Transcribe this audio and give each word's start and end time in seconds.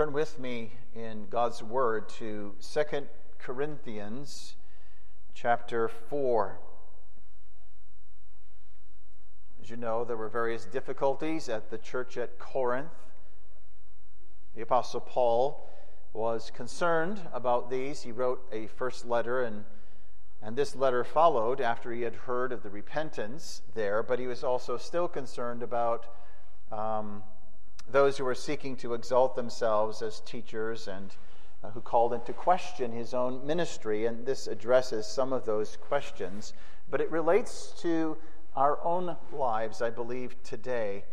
Turn 0.00 0.14
with 0.14 0.38
me 0.38 0.72
in 0.94 1.26
God's 1.28 1.62
Word 1.62 2.08
to 2.20 2.54
2 2.72 2.82
Corinthians 3.38 4.54
chapter 5.34 5.88
4. 5.88 6.58
As 9.60 9.68
you 9.68 9.76
know, 9.76 10.06
there 10.06 10.16
were 10.16 10.30
various 10.30 10.64
difficulties 10.64 11.50
at 11.50 11.68
the 11.68 11.76
church 11.76 12.16
at 12.16 12.38
Corinth. 12.38 12.94
The 14.56 14.62
Apostle 14.62 15.00
Paul 15.00 15.68
was 16.14 16.50
concerned 16.50 17.20
about 17.34 17.68
these. 17.68 18.00
He 18.00 18.10
wrote 18.10 18.42
a 18.50 18.68
first 18.68 19.04
letter, 19.04 19.42
and, 19.42 19.66
and 20.40 20.56
this 20.56 20.74
letter 20.74 21.04
followed 21.04 21.60
after 21.60 21.92
he 21.92 22.00
had 22.00 22.14
heard 22.14 22.52
of 22.52 22.62
the 22.62 22.70
repentance 22.70 23.60
there, 23.74 24.02
but 24.02 24.18
he 24.18 24.26
was 24.26 24.42
also 24.42 24.78
still 24.78 25.08
concerned 25.08 25.62
about. 25.62 26.06
Um, 26.72 27.22
those 27.92 28.18
who 28.18 28.24
were 28.24 28.34
seeking 28.34 28.76
to 28.76 28.94
exalt 28.94 29.36
themselves 29.36 30.02
as 30.02 30.20
teachers 30.20 30.88
and 30.88 31.14
uh, 31.62 31.70
who 31.70 31.80
called 31.80 32.12
into 32.12 32.32
question 32.32 32.92
his 32.92 33.14
own 33.14 33.46
ministry. 33.46 34.06
And 34.06 34.24
this 34.24 34.46
addresses 34.46 35.06
some 35.06 35.32
of 35.32 35.44
those 35.44 35.76
questions, 35.76 36.52
but 36.90 37.00
it 37.00 37.10
relates 37.10 37.72
to 37.82 38.16
our 38.56 38.82
own 38.84 39.16
lives, 39.32 39.82
I 39.82 39.90
believe, 39.90 40.42
today, 40.42 41.04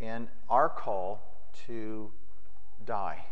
and 0.00 0.28
our 0.48 0.68
call 0.68 1.50
to 1.66 2.12
die. 2.84 3.24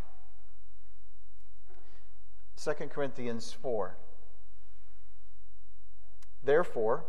2 2.62 2.72
Corinthians 2.88 3.52
4. 3.52 3.96
Therefore, 6.42 7.04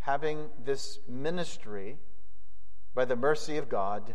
having 0.00 0.48
this 0.64 0.98
ministry 1.08 1.96
by 2.94 3.04
the 3.04 3.16
mercy 3.16 3.56
of 3.56 3.68
God, 3.68 4.14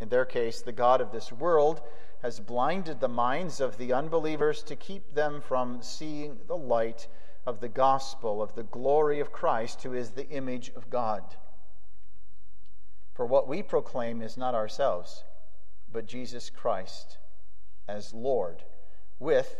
In 0.00 0.08
their 0.08 0.24
case, 0.24 0.60
the 0.60 0.72
God 0.72 1.00
of 1.00 1.12
this 1.12 1.32
world 1.32 1.80
has 2.22 2.40
blinded 2.40 3.00
the 3.00 3.08
minds 3.08 3.60
of 3.60 3.78
the 3.78 3.92
unbelievers 3.92 4.62
to 4.64 4.76
keep 4.76 5.14
them 5.14 5.40
from 5.40 5.82
seeing 5.82 6.38
the 6.46 6.56
light 6.56 7.08
of 7.46 7.60
the 7.60 7.68
gospel 7.68 8.42
of 8.42 8.54
the 8.54 8.64
glory 8.64 9.20
of 9.20 9.32
Christ, 9.32 9.82
who 9.82 9.94
is 9.94 10.10
the 10.10 10.28
image 10.28 10.70
of 10.74 10.90
God. 10.90 11.22
For 13.14 13.24
what 13.24 13.48
we 13.48 13.62
proclaim 13.62 14.20
is 14.20 14.36
not 14.36 14.54
ourselves, 14.54 15.24
but 15.90 16.06
Jesus 16.06 16.50
Christ 16.50 17.18
as 17.88 18.12
Lord, 18.12 18.64
with 19.18 19.56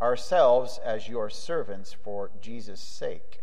ourselves 0.00 0.80
as 0.82 1.08
your 1.08 1.28
servants 1.28 1.92
for 1.92 2.30
Jesus' 2.40 2.80
sake. 2.80 3.39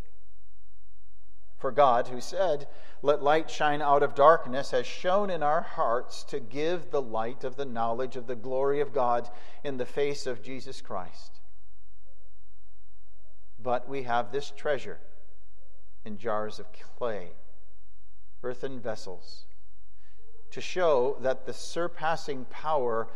For 1.58 1.72
God, 1.72 2.08
who 2.08 2.22
said, 2.22 2.68
Let 3.02 3.24
light 3.24 3.50
shine 3.50 3.82
out 3.82 4.04
of 4.04 4.14
darkness, 4.14 4.72
has 4.72 4.86
shone 4.86 5.32
in 5.32 5.42
our 5.42 5.62
hearts 5.62 6.24
to 6.26 6.40
give 6.40 6.92
the 6.92 7.02
light 7.02 7.44
of 7.44 7.56
the 7.56 7.66
knowledge 7.66 8.16
of 8.16 8.28
the 8.28 8.36
glory 8.36 8.80
of 8.80 8.94
God 8.94 9.30
in 9.64 9.78
the 9.78 9.86
face 9.86 10.28
of 10.28 10.44
Jesus 10.44 10.82
Christ. 10.82 11.42
But 13.60 13.90
we 13.90 14.04
have 14.04 14.32
this 14.32 14.52
treasure 14.56 15.00
in 16.06 16.18
jars 16.18 16.60
of 16.60 16.68
clay, 16.72 17.32
earthen 18.44 18.80
vessels, 18.80 19.46
to 20.52 20.62
show 20.62 21.18
that 21.22 21.46
the 21.46 21.54
surpassing 21.54 22.46
power 22.46 23.08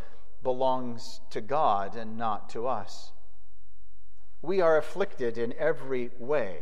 belongs 0.42 1.22
to 1.30 1.42
God 1.42 1.96
and 1.96 2.18
not 2.18 2.50
to 2.50 2.68
us. 2.68 3.12
We 4.42 4.62
are 4.62 4.78
afflicted 4.78 5.38
in 5.38 5.54
every 5.60 6.10
way 6.18 6.62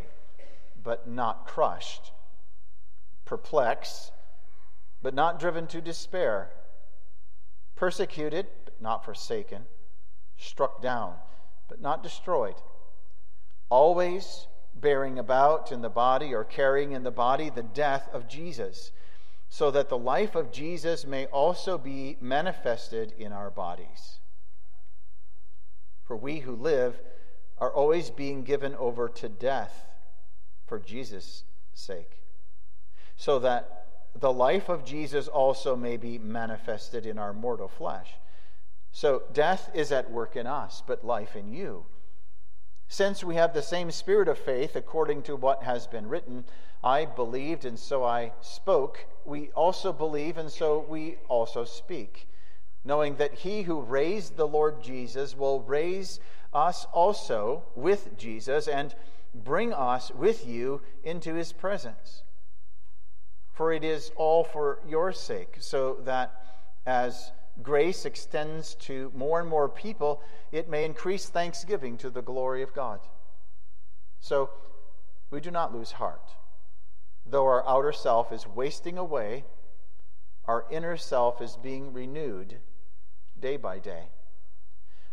but 0.83 1.07
not 1.07 1.45
crushed, 1.45 2.11
perplexed, 3.25 4.11
but 5.01 5.13
not 5.13 5.39
driven 5.39 5.67
to 5.67 5.81
despair, 5.81 6.51
persecuted, 7.75 8.47
but 8.65 8.81
not 8.81 9.05
forsaken, 9.05 9.63
struck 10.37 10.81
down, 10.81 11.13
but 11.67 11.81
not 11.81 12.03
destroyed, 12.03 12.55
always 13.69 14.47
bearing 14.75 15.19
about 15.19 15.71
in 15.71 15.81
the 15.81 15.89
body 15.89 16.33
or 16.33 16.43
carrying 16.43 16.91
in 16.91 17.03
the 17.03 17.11
body 17.11 17.49
the 17.49 17.63
death 17.63 18.09
of 18.13 18.27
Jesus, 18.27 18.91
so 19.49 19.71
that 19.71 19.89
the 19.89 19.97
life 19.97 20.35
of 20.35 20.51
Jesus 20.51 21.05
may 21.05 21.25
also 21.27 21.77
be 21.77 22.17
manifested 22.21 23.13
in 23.17 23.31
our 23.31 23.49
bodies. 23.49 24.19
For 26.03 26.15
we 26.15 26.39
who 26.39 26.55
live 26.55 26.99
are 27.57 27.71
always 27.71 28.09
being 28.09 28.43
given 28.43 28.75
over 28.75 29.09
to 29.09 29.29
death 29.29 29.85
for 30.69 30.79
Jesus' 30.79 31.43
sake, 31.73 32.21
so 33.17 33.39
that 33.39 33.87
the 34.17 34.31
life 34.31 34.69
of 34.69 34.85
Jesus 34.85 35.27
also 35.27 35.75
may 35.75 35.97
be 35.97 36.17
manifested 36.17 37.05
in 37.05 37.17
our 37.17 37.33
mortal 37.33 37.67
flesh. 37.67 38.11
So 38.91 39.23
death 39.33 39.69
is 39.73 39.91
at 39.91 40.11
work 40.11 40.35
in 40.35 40.47
us, 40.47 40.81
but 40.85 41.05
life 41.05 41.35
in 41.35 41.51
you. 41.51 41.85
Since 42.87 43.23
we 43.23 43.35
have 43.35 43.53
the 43.53 43.61
same 43.61 43.91
spirit 43.91 44.27
of 44.27 44.37
faith, 44.37 44.75
according 44.75 45.23
to 45.23 45.35
what 45.35 45.63
has 45.63 45.85
been 45.85 46.07
written, 46.07 46.45
I 46.83 47.05
believed 47.05 47.65
and 47.65 47.77
so 47.77 48.03
I 48.03 48.31
spoke, 48.41 49.05
we 49.25 49.49
also 49.51 49.93
believe 49.93 50.37
and 50.37 50.51
so 50.51 50.85
we 50.87 51.17
also 51.27 51.65
speak, 51.65 52.27
knowing 52.83 53.17
that 53.17 53.33
he 53.33 53.63
who 53.63 53.81
raised 53.81 54.37
the 54.37 54.47
Lord 54.47 54.81
Jesus 54.81 55.35
will 55.37 55.61
raise 55.61 56.19
us 56.51 56.85
also 56.91 57.63
with 57.75 58.17
Jesus 58.17 58.67
and 58.67 58.95
bring 59.33 59.73
us 59.73 60.11
with 60.11 60.47
you 60.47 60.81
into 61.03 61.33
his 61.33 61.51
presence. 61.53 62.23
For 63.53 63.73
it 63.73 63.83
is 63.83 64.11
all 64.15 64.43
for 64.43 64.79
your 64.87 65.11
sake, 65.11 65.57
so 65.59 65.97
that 66.05 66.33
as 66.85 67.31
grace 67.61 68.05
extends 68.05 68.75
to 68.75 69.11
more 69.13 69.39
and 69.39 69.49
more 69.49 69.67
people, 69.67 70.21
it 70.51 70.69
may 70.69 70.85
increase 70.85 71.27
thanksgiving 71.27 71.97
to 71.97 72.09
the 72.09 72.21
glory 72.21 72.63
of 72.63 72.73
God. 72.73 72.99
So 74.19 74.49
we 75.29 75.41
do 75.41 75.51
not 75.51 75.73
lose 75.73 75.91
heart. 75.91 76.31
Though 77.25 77.45
our 77.45 77.67
outer 77.67 77.91
self 77.91 78.31
is 78.31 78.47
wasting 78.47 78.97
away, 78.97 79.45
our 80.45 80.65
inner 80.71 80.97
self 80.97 81.41
is 81.41 81.57
being 81.57 81.93
renewed 81.93 82.57
day 83.39 83.57
by 83.57 83.79
day. 83.79 84.07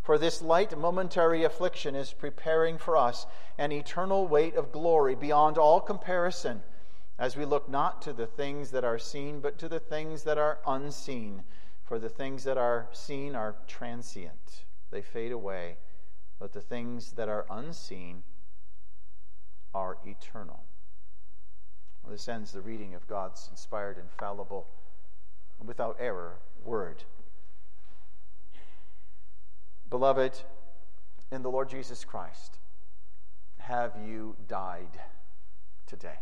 For 0.07 0.19
this 0.19 0.41
light 0.41 0.79
momentary 0.79 1.43
affliction 1.43 1.97
is 1.97 2.13
preparing 2.13 2.79
for 2.79 2.97
us 2.97 3.27
an 3.59 3.73
eternal 3.73 4.29
weight 4.29 4.55
of 4.55 4.71
glory 4.71 5.17
beyond 5.17 5.59
all 5.59 5.81
comparison, 5.81 6.63
as 7.19 7.37
we 7.37 7.45
look 7.45 7.69
not 7.69 8.03
to 8.03 8.13
the 8.13 8.29
things 8.29 8.71
that 8.71 8.85
are 8.85 9.01
seen, 9.01 9.41
but 9.41 9.59
to 9.59 9.69
the 9.69 9.81
things 9.81 10.23
that 10.23 10.39
are 10.39 10.61
unseen. 10.65 11.43
For 11.83 11.99
the 11.99 12.09
things 12.09 12.45
that 12.45 12.57
are 12.57 12.87
seen 12.93 13.35
are 13.35 13.57
transient, 13.67 14.67
they 14.93 15.03
fade 15.03 15.33
away, 15.33 15.77
but 16.39 16.53
the 16.53 16.61
things 16.61 17.11
that 17.15 17.29
are 17.29 17.45
unseen 17.51 18.23
are 19.75 19.99
eternal. 20.07 20.63
Well, 22.05 22.13
this 22.13 22.29
ends 22.29 22.53
the 22.53 22.61
reading 22.61 22.95
of 22.95 23.09
God's 23.09 23.49
inspired, 23.51 23.99
infallible, 23.99 24.69
without 25.65 25.97
error 25.99 26.39
word. 26.65 27.03
Beloved, 29.89 30.43
in 31.31 31.43
the 31.43 31.51
Lord 31.51 31.69
Jesus 31.69 32.05
Christ, 32.05 32.59
have 33.59 33.93
you 34.05 34.37
died 34.49 35.01
today? 35.87 36.19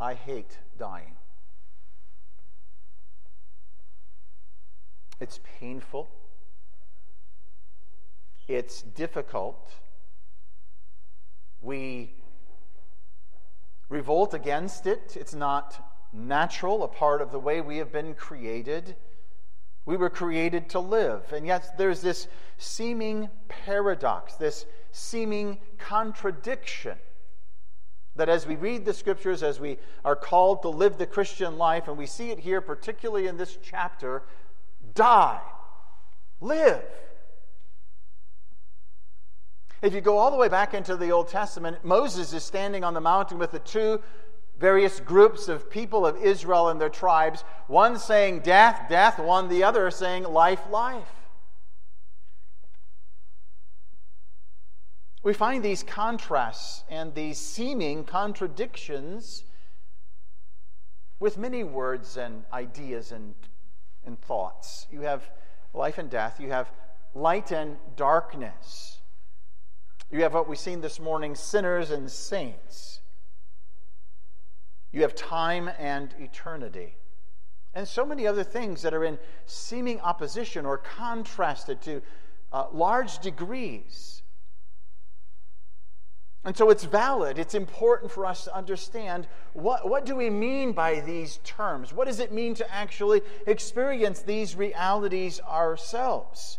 I 0.00 0.14
hate 0.14 0.58
dying. 0.78 1.16
It's 5.20 5.38
painful. 5.60 6.10
It's 8.48 8.82
difficult. 8.82 9.70
We 11.60 12.14
revolt 13.88 14.34
against 14.34 14.86
it. 14.86 15.16
It's 15.16 15.34
not 15.34 15.91
natural, 16.12 16.84
a 16.84 16.88
part 16.88 17.22
of 17.22 17.32
the 17.32 17.38
way 17.38 17.60
we 17.60 17.78
have 17.78 17.92
been 17.92 18.14
created. 18.14 18.96
We 19.84 19.96
were 19.96 20.10
created 20.10 20.68
to 20.70 20.80
live. 20.80 21.32
And 21.32 21.46
yet 21.46 21.76
there's 21.78 22.02
this 22.02 22.28
seeming 22.58 23.30
paradox, 23.48 24.34
this 24.34 24.66
seeming 24.92 25.58
contradiction 25.78 26.98
That 28.14 28.28
as 28.28 28.46
we 28.46 28.56
read 28.56 28.84
the 28.84 28.92
scriptures, 28.92 29.42
as 29.42 29.58
we 29.58 29.78
are 30.04 30.14
called 30.14 30.62
to 30.62 30.68
live 30.68 30.98
the 30.98 31.06
Christian 31.06 31.56
life, 31.56 31.88
and 31.88 31.96
we 31.96 32.06
see 32.06 32.30
it 32.30 32.38
here, 32.38 32.60
particularly 32.60 33.26
in 33.26 33.38
this 33.38 33.58
chapter, 33.62 34.22
die, 34.94 35.40
live. 36.40 36.84
If 39.80 39.94
you 39.94 40.00
go 40.00 40.18
all 40.18 40.30
the 40.30 40.36
way 40.36 40.48
back 40.48 40.74
into 40.74 40.96
the 40.96 41.10
Old 41.10 41.28
Testament, 41.28 41.84
Moses 41.84 42.32
is 42.34 42.44
standing 42.44 42.84
on 42.84 42.94
the 42.94 43.00
mountain 43.00 43.38
with 43.38 43.50
the 43.50 43.58
two 43.58 44.00
various 44.62 45.00
groups 45.00 45.48
of 45.48 45.68
people 45.68 46.06
of 46.06 46.16
Israel 46.18 46.68
and 46.68 46.80
their 46.80 46.88
tribes, 46.88 47.42
one 47.66 47.98
saying 47.98 48.38
death, 48.38 48.86
death, 48.88 49.18
one 49.18 49.48
the 49.48 49.64
other 49.64 49.90
saying 49.90 50.22
life, 50.22 50.60
life. 50.70 51.08
We 55.24 55.34
find 55.34 55.64
these 55.64 55.82
contrasts 55.82 56.84
and 56.88 57.12
these 57.12 57.38
seeming 57.38 58.04
contradictions 58.04 59.42
with 61.18 61.36
many 61.36 61.64
words 61.64 62.16
and 62.16 62.44
ideas 62.52 63.10
and, 63.10 63.34
and 64.06 64.16
thoughts. 64.20 64.86
You 64.92 65.00
have 65.00 65.28
life 65.74 65.98
and 65.98 66.08
death, 66.08 66.38
you 66.38 66.50
have 66.50 66.70
light 67.14 67.50
and 67.50 67.78
darkness. 67.96 69.00
You 70.08 70.22
have 70.22 70.34
what 70.34 70.48
we've 70.48 70.56
seen 70.56 70.80
this 70.80 71.00
morning 71.00 71.34
sinners 71.34 71.90
and 71.90 72.08
saints. 72.08 73.00
You 74.92 75.02
have 75.02 75.14
time 75.14 75.70
and 75.78 76.14
eternity. 76.18 76.96
And 77.74 77.88
so 77.88 78.04
many 78.04 78.26
other 78.26 78.44
things 78.44 78.82
that 78.82 78.92
are 78.92 79.04
in 79.04 79.18
seeming 79.46 80.00
opposition 80.00 80.66
or 80.66 80.76
contrasted 80.76 81.80
to 81.82 82.02
uh, 82.52 82.66
large 82.70 83.18
degrees. 83.20 84.22
And 86.44 86.56
so 86.56 86.70
it's 86.70 86.84
valid, 86.84 87.38
it's 87.38 87.54
important 87.54 88.10
for 88.10 88.26
us 88.26 88.44
to 88.44 88.54
understand 88.54 89.28
what, 89.52 89.88
what 89.88 90.04
do 90.04 90.16
we 90.16 90.28
mean 90.28 90.72
by 90.72 91.00
these 91.00 91.38
terms? 91.44 91.92
What 91.92 92.08
does 92.08 92.18
it 92.18 92.32
mean 92.32 92.54
to 92.54 92.74
actually 92.74 93.22
experience 93.46 94.22
these 94.22 94.56
realities 94.56 95.40
ourselves 95.40 96.58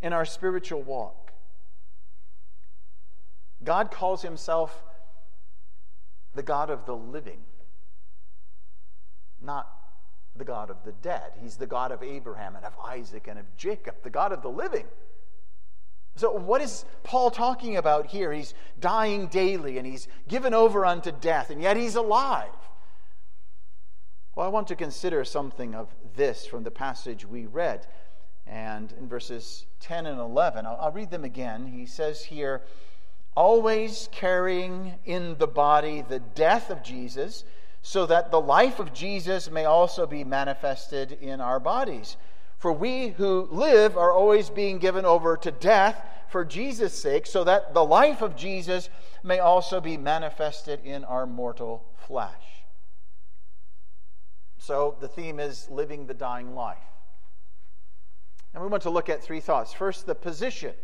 in 0.00 0.14
our 0.14 0.24
spiritual 0.24 0.82
walk? 0.82 1.32
God 3.62 3.90
calls 3.90 4.22
himself 4.22 4.82
the 6.34 6.42
God 6.42 6.70
of 6.70 6.86
the 6.86 6.94
living, 6.94 7.40
not 9.40 9.68
the 10.36 10.44
God 10.44 10.70
of 10.70 10.84
the 10.84 10.92
dead. 10.92 11.32
He's 11.42 11.56
the 11.56 11.66
God 11.66 11.92
of 11.92 12.02
Abraham 12.02 12.56
and 12.56 12.64
of 12.64 12.72
Isaac 12.84 13.26
and 13.28 13.38
of 13.38 13.56
Jacob, 13.56 13.96
the 14.02 14.10
God 14.10 14.32
of 14.32 14.42
the 14.42 14.50
living. 14.50 14.86
So, 16.16 16.32
what 16.32 16.60
is 16.60 16.84
Paul 17.02 17.30
talking 17.30 17.76
about 17.76 18.06
here? 18.06 18.32
He's 18.32 18.54
dying 18.78 19.28
daily 19.28 19.78
and 19.78 19.86
he's 19.86 20.08
given 20.28 20.54
over 20.54 20.84
unto 20.84 21.12
death, 21.12 21.50
and 21.50 21.62
yet 21.62 21.76
he's 21.76 21.94
alive. 21.94 22.50
Well, 24.34 24.46
I 24.46 24.50
want 24.50 24.68
to 24.68 24.76
consider 24.76 25.24
something 25.24 25.74
of 25.74 25.94
this 26.14 26.46
from 26.46 26.62
the 26.62 26.70
passage 26.70 27.26
we 27.26 27.46
read. 27.46 27.86
And 28.46 28.92
in 28.92 29.08
verses 29.08 29.66
10 29.80 30.06
and 30.06 30.18
11, 30.18 30.66
I'll, 30.66 30.78
I'll 30.80 30.92
read 30.92 31.10
them 31.10 31.24
again. 31.24 31.66
He 31.66 31.86
says 31.86 32.24
here, 32.24 32.62
always 33.40 34.06
carrying 34.12 34.98
in 35.06 35.34
the 35.38 35.46
body 35.46 36.02
the 36.06 36.18
death 36.18 36.68
of 36.68 36.82
Jesus, 36.82 37.42
so 37.80 38.04
that 38.04 38.30
the 38.30 38.40
life 38.40 38.78
of 38.78 38.92
Jesus 38.92 39.50
may 39.50 39.64
also 39.64 40.06
be 40.06 40.24
manifested 40.24 41.12
in 41.12 41.40
our 41.40 41.58
bodies. 41.58 42.18
For 42.58 42.70
we 42.70 43.08
who 43.08 43.48
live 43.50 43.96
are 43.96 44.12
always 44.12 44.50
being 44.50 44.76
given 44.76 45.06
over 45.06 45.38
to 45.38 45.50
death 45.50 46.04
for 46.28 46.44
Jesus' 46.44 46.92
sake, 46.92 47.26
so 47.26 47.42
that 47.44 47.72
the 47.72 47.82
life 47.82 48.20
of 48.20 48.36
Jesus 48.36 48.90
may 49.22 49.38
also 49.38 49.80
be 49.80 49.96
manifested 49.96 50.84
in 50.84 51.02
our 51.04 51.24
mortal 51.24 51.82
flesh. 51.96 52.44
So 54.58 54.96
the 55.00 55.08
theme 55.08 55.40
is 55.40 55.66
living 55.70 56.06
the 56.06 56.12
dying 56.12 56.54
life. 56.54 56.76
And 58.52 58.62
we 58.62 58.68
want 58.68 58.82
to 58.82 58.90
look 58.90 59.08
at 59.08 59.22
three 59.22 59.40
thoughts. 59.40 59.72
First, 59.72 60.04
the 60.04 60.14
position 60.14 60.74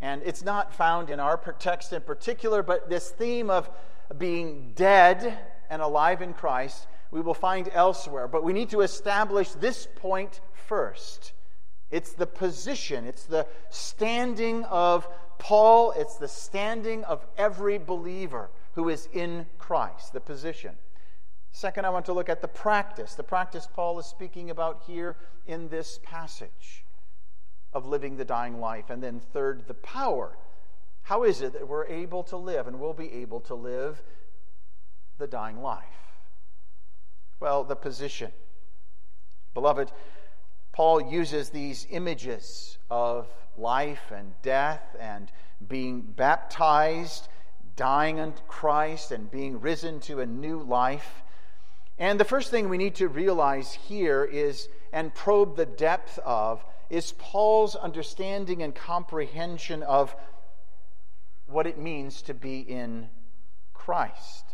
and 0.00 0.22
it's 0.24 0.42
not 0.42 0.74
found 0.74 1.10
in 1.10 1.20
our 1.20 1.36
text 1.58 1.92
in 1.92 2.02
particular, 2.02 2.62
but 2.62 2.88
this 2.88 3.10
theme 3.10 3.50
of 3.50 3.70
being 4.18 4.72
dead 4.74 5.38
and 5.70 5.80
alive 5.80 6.22
in 6.22 6.32
Christ 6.34 6.86
we 7.14 7.20
will 7.20 7.32
find 7.32 7.70
elsewhere. 7.72 8.26
But 8.26 8.42
we 8.42 8.52
need 8.52 8.70
to 8.70 8.80
establish 8.80 9.50
this 9.50 9.86
point 9.94 10.40
first. 10.52 11.32
It's 11.92 12.12
the 12.12 12.26
position, 12.26 13.06
it's 13.06 13.24
the 13.24 13.46
standing 13.70 14.64
of 14.64 15.06
Paul, 15.38 15.92
it's 15.92 16.16
the 16.16 16.26
standing 16.26 17.04
of 17.04 17.24
every 17.38 17.78
believer 17.78 18.50
who 18.74 18.88
is 18.88 19.08
in 19.12 19.46
Christ, 19.58 20.12
the 20.12 20.20
position. 20.20 20.74
Second, 21.52 21.86
I 21.86 21.90
want 21.90 22.06
to 22.06 22.12
look 22.12 22.28
at 22.28 22.42
the 22.42 22.48
practice, 22.48 23.14
the 23.14 23.22
practice 23.22 23.68
Paul 23.72 24.00
is 24.00 24.06
speaking 24.06 24.50
about 24.50 24.82
here 24.84 25.16
in 25.46 25.68
this 25.68 26.00
passage 26.02 26.84
of 27.74 27.86
living 27.86 28.16
the 28.16 28.24
dying 28.24 28.60
life. 28.60 28.88
And 28.88 29.02
then, 29.02 29.20
third, 29.20 29.66
the 29.66 29.74
power. 29.74 30.36
How 31.02 31.24
is 31.24 31.42
it 31.42 31.52
that 31.52 31.68
we're 31.68 31.86
able 31.86 32.22
to 32.24 32.36
live 32.36 32.66
and 32.66 32.80
will 32.80 32.94
be 32.94 33.12
able 33.12 33.40
to 33.40 33.54
live 33.54 34.02
the 35.18 35.26
dying 35.26 35.60
life? 35.60 35.84
Well, 37.40 37.64
the 37.64 37.76
position. 37.76 38.32
Beloved, 39.52 39.92
Paul 40.72 41.00
uses 41.00 41.50
these 41.50 41.86
images 41.90 42.78
of 42.90 43.28
life 43.56 44.10
and 44.14 44.32
death 44.42 44.96
and 44.98 45.30
being 45.68 46.00
baptized, 46.00 47.28
dying 47.76 48.18
in 48.18 48.34
Christ, 48.48 49.12
and 49.12 49.30
being 49.30 49.60
risen 49.60 50.00
to 50.00 50.20
a 50.20 50.26
new 50.26 50.60
life. 50.60 51.22
And 51.98 52.18
the 52.18 52.24
first 52.24 52.50
thing 52.50 52.68
we 52.68 52.78
need 52.78 52.96
to 52.96 53.08
realize 53.08 53.72
here 53.72 54.24
is, 54.24 54.68
and 54.92 55.14
probe 55.14 55.56
the 55.56 55.66
depth 55.66 56.18
of, 56.24 56.64
is 56.90 57.12
Paul's 57.18 57.76
understanding 57.76 58.62
and 58.62 58.74
comprehension 58.74 59.82
of 59.82 60.14
what 61.46 61.66
it 61.66 61.78
means 61.78 62.22
to 62.22 62.34
be 62.34 62.60
in 62.60 63.08
Christ. 63.72 64.44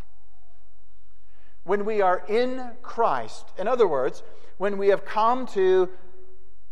When 1.64 1.84
we 1.84 2.00
are 2.00 2.24
in 2.28 2.72
Christ, 2.82 3.46
in 3.58 3.68
other 3.68 3.86
words, 3.86 4.22
when 4.58 4.78
we 4.78 4.88
have 4.88 5.04
come 5.04 5.46
to 5.48 5.88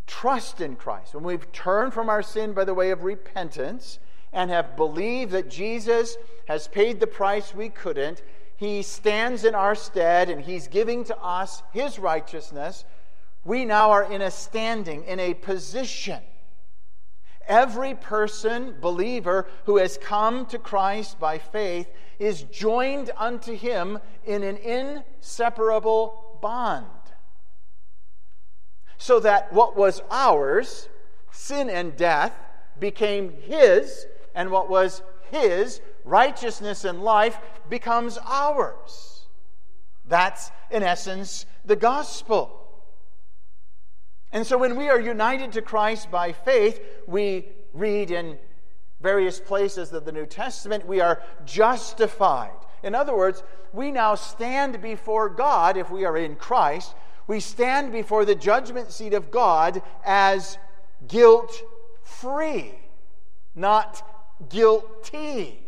trust 0.07 0.61
in 0.61 0.77
Christ, 0.77 1.15
when 1.15 1.25
we've 1.25 1.51
turned 1.53 1.93
from 1.93 2.09
our 2.09 2.23
sin 2.23 2.53
by 2.53 2.65
the 2.65 2.75
way 2.75 2.91
of 2.91 3.05
repentance 3.05 3.99
and 4.33 4.51
have 4.51 4.77
believed 4.77 5.33
that 5.33 5.51
Jesus 5.51 6.17
has 6.49 6.69
paid 6.69 6.99
the 6.99 7.07
price 7.07 7.55
we 7.55 7.69
couldn't, 7.69 8.23
he 8.57 8.83
stands 8.83 9.45
in 9.45 9.55
our 9.55 9.75
stead 9.75 10.29
and 10.29 10.41
he's 10.43 10.67
giving 10.67 11.05
to 11.05 11.17
us 11.19 11.63
his 11.73 11.99
righteousness 11.99 12.85
we 13.45 13.65
now 13.65 13.91
are 13.91 14.11
in 14.11 14.23
a 14.23 14.31
standing, 14.31 15.05
in 15.05 15.21
a 15.21 15.35
position. 15.35 16.21
Every 17.47 17.95
person, 17.95 18.75
believer, 18.81 19.47
who 19.65 19.79
has 19.79 19.99
come 19.99 20.45
to 20.47 20.59
Christ 20.59 21.19
by 21.19 21.39
faith 21.39 21.91
is 22.19 22.43
joined 22.43 23.11
unto 23.17 23.57
him 23.57 23.99
in 24.27 24.43
an 24.43 24.59
inseparable 24.59 26.39
bond. 26.43 26.87
So 28.99 29.21
that 29.21 29.53
what 29.53 29.77
was 29.77 30.03
ours, 30.11 30.89
sin 31.31 31.71
and 31.71 31.97
death, 31.97 32.35
became 32.79 33.33
his, 33.43 34.07
and 34.35 34.51
what 34.51 34.69
was 34.69 35.03
his, 35.31 35.81
righteousness 36.05 36.85
and 36.85 37.03
life, 37.03 37.39
becomes 37.71 38.19
ours. 38.25 39.27
That's, 40.07 40.51
in 40.71 40.83
essence, 40.83 41.47
the 41.65 41.77
gospel. 41.77 42.68
And 44.33 44.47
so 44.47 44.59
when 44.59 44.77
we 44.77 44.89
are 44.89 45.01
united 45.01 45.53
to 45.53 45.63
Christ 45.63 46.11
by 46.11 46.33
faith, 46.33 46.81
we 47.07 47.49
read 47.73 48.11
in 48.11 48.39
various 49.01 49.41
places 49.41 49.93
of 49.93 50.05
the 50.05 50.13
New 50.13 50.27
Testament, 50.27 50.87
we 50.87 51.01
are 51.01 51.23
justified. 51.45 52.57
In 52.83 52.95
other 52.95 53.17
words, 53.17 53.43
we 53.73 53.91
now 53.91 54.15
stand 54.15 54.83
before 54.83 55.29
God, 55.29 55.77
if 55.77 55.91
we 55.91 56.05
are 56.05 56.17
in 56.17 56.37
Christ, 56.37 56.95
we 57.27 57.41
stand 57.41 57.93
before 57.93 58.25
the 58.25 58.35
judgment 58.35 58.91
seat 58.91 59.15
of 59.15 59.31
God 59.31 59.83
as 60.05 60.59
guilt 61.07 61.63
free, 62.03 62.75
not 63.55 64.03
guilty. 64.49 65.61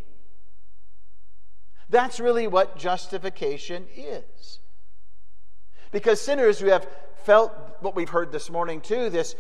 That's 1.89 2.21
really 2.21 2.47
what 2.47 2.79
justification 2.79 3.87
is. 3.95 4.61
Because 5.93 6.21
sinners 6.21 6.61
who 6.61 6.69
have 6.69 6.87
felt 7.25 7.53
what 7.81 7.95
we've 7.95 8.09
heard 8.09 8.33
this 8.33 8.51
morning 8.51 8.81
too 8.81 9.11
this 9.11 9.35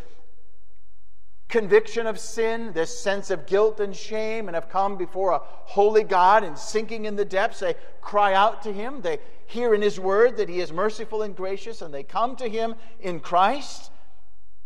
conviction 1.50 2.06
of 2.06 2.18
sin, 2.18 2.72
this 2.72 2.96
sense 2.96 3.30
of 3.30 3.44
guilt 3.44 3.80
and 3.80 3.94
shame, 3.94 4.48
and 4.48 4.54
have 4.54 4.70
come 4.70 4.96
before 4.96 5.32
a 5.32 5.40
holy 5.42 6.04
God 6.04 6.44
and 6.44 6.56
sinking 6.56 7.04
in 7.04 7.16
the 7.16 7.24
depths. 7.24 7.60
They 7.60 7.74
cry 8.00 8.32
out 8.34 8.62
to 8.62 8.72
Him. 8.72 9.02
They 9.02 9.18
hear 9.46 9.74
in 9.74 9.82
His 9.82 10.00
Word 10.00 10.36
that 10.38 10.48
He 10.48 10.60
is 10.60 10.72
merciful 10.72 11.22
and 11.22 11.36
gracious, 11.36 11.82
and 11.82 11.92
they 11.92 12.04
come 12.04 12.36
to 12.36 12.48
Him 12.48 12.76
in 13.00 13.20
Christ, 13.20 13.90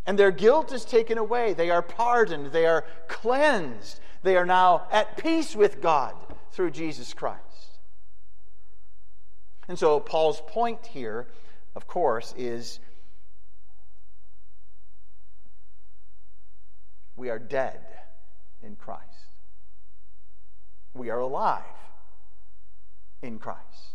and 0.07 0.19
their 0.19 0.31
guilt 0.31 0.73
is 0.73 0.85
taken 0.85 1.19
away. 1.19 1.55
They 1.55 1.71
are 1.71 1.83
pardoned. 1.83 2.53
They 2.53 2.67
are 2.67 2.85
cleansed. 3.09 4.01
They 4.23 4.37
are 4.37 4.47
now 4.47 4.87
at 4.93 5.17
peace 5.17 5.57
with 5.57 5.81
God 5.81 6.15
through 6.53 6.71
Jesus 6.71 7.15
Christ. 7.15 7.41
And 9.67 9.79
so, 9.79 9.99
Paul's 9.99 10.43
point 10.47 10.85
here, 10.85 11.27
of 11.75 11.87
course, 11.87 12.35
is 12.37 12.81
we 17.17 17.31
are 17.31 17.39
dead 17.39 17.81
in 18.63 18.77
Christ. 18.77 19.03
We 20.95 21.11
are 21.11 21.21
alive 21.21 21.63
in 23.23 23.39
Christ. 23.39 23.95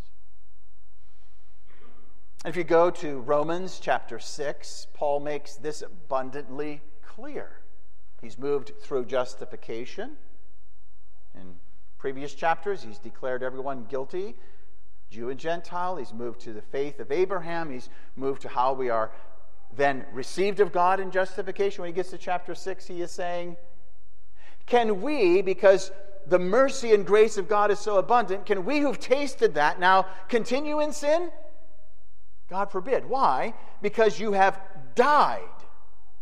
If 2.45 2.55
you 2.55 2.63
go 2.63 2.89
to 2.89 3.19
Romans 3.19 3.79
chapter 3.81 4.17
6, 4.17 4.88
Paul 4.93 5.19
makes 5.19 5.55
this 5.55 5.81
abundantly 5.81 6.81
clear. 7.05 7.51
He's 8.21 8.38
moved 8.38 8.71
through 8.81 9.05
justification. 9.05 10.11
In 11.35 11.55
previous 11.97 12.33
chapters, 12.33 12.83
he's 12.83 12.97
declared 12.97 13.43
everyone 13.43 13.85
guilty, 13.89 14.35
Jew 15.09 15.29
and 15.29 15.39
Gentile. 15.39 15.97
He's 15.97 16.13
moved 16.13 16.39
to 16.41 16.53
the 16.53 16.61
faith 16.61 16.99
of 16.99 17.11
Abraham. 17.11 17.71
He's 17.71 17.89
moved 18.15 18.41
to 18.43 18.49
how 18.49 18.73
we 18.73 18.89
are 18.89 19.11
then 19.75 20.05
received 20.11 20.59
of 20.59 20.71
God 20.71 20.99
in 20.99 21.11
justification. 21.11 21.81
When 21.81 21.89
he 21.89 21.95
gets 21.95 22.09
to 22.11 22.17
chapter 22.17 22.55
6, 22.55 22.88
he 22.88 23.01
is 23.01 23.11
saying, 23.11 23.57
Can 24.65 25.01
we, 25.01 25.41
because 25.41 25.91
the 26.27 26.39
mercy 26.39 26.93
and 26.93 27.05
grace 27.05 27.38
of 27.38 27.47
God 27.47 27.71
is 27.71 27.79
so 27.79 27.97
abundant, 27.97 28.45
can 28.45 28.65
we 28.65 28.79
who've 28.79 28.99
tasted 28.99 29.55
that 29.55 29.79
now 29.79 30.05
continue 30.27 30.79
in 30.79 30.91
sin? 30.91 31.31
God 32.49 32.71
forbid. 32.71 33.07
Why? 33.07 33.53
Because 33.81 34.19
you 34.19 34.33
have 34.33 34.59
died, 34.95 35.41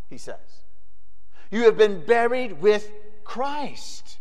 he 0.09 0.17
says. 0.17 0.35
You 1.51 1.63
have 1.63 1.77
been 1.77 2.05
buried 2.05 2.61
with 2.61 2.91
Christ. 3.23 4.17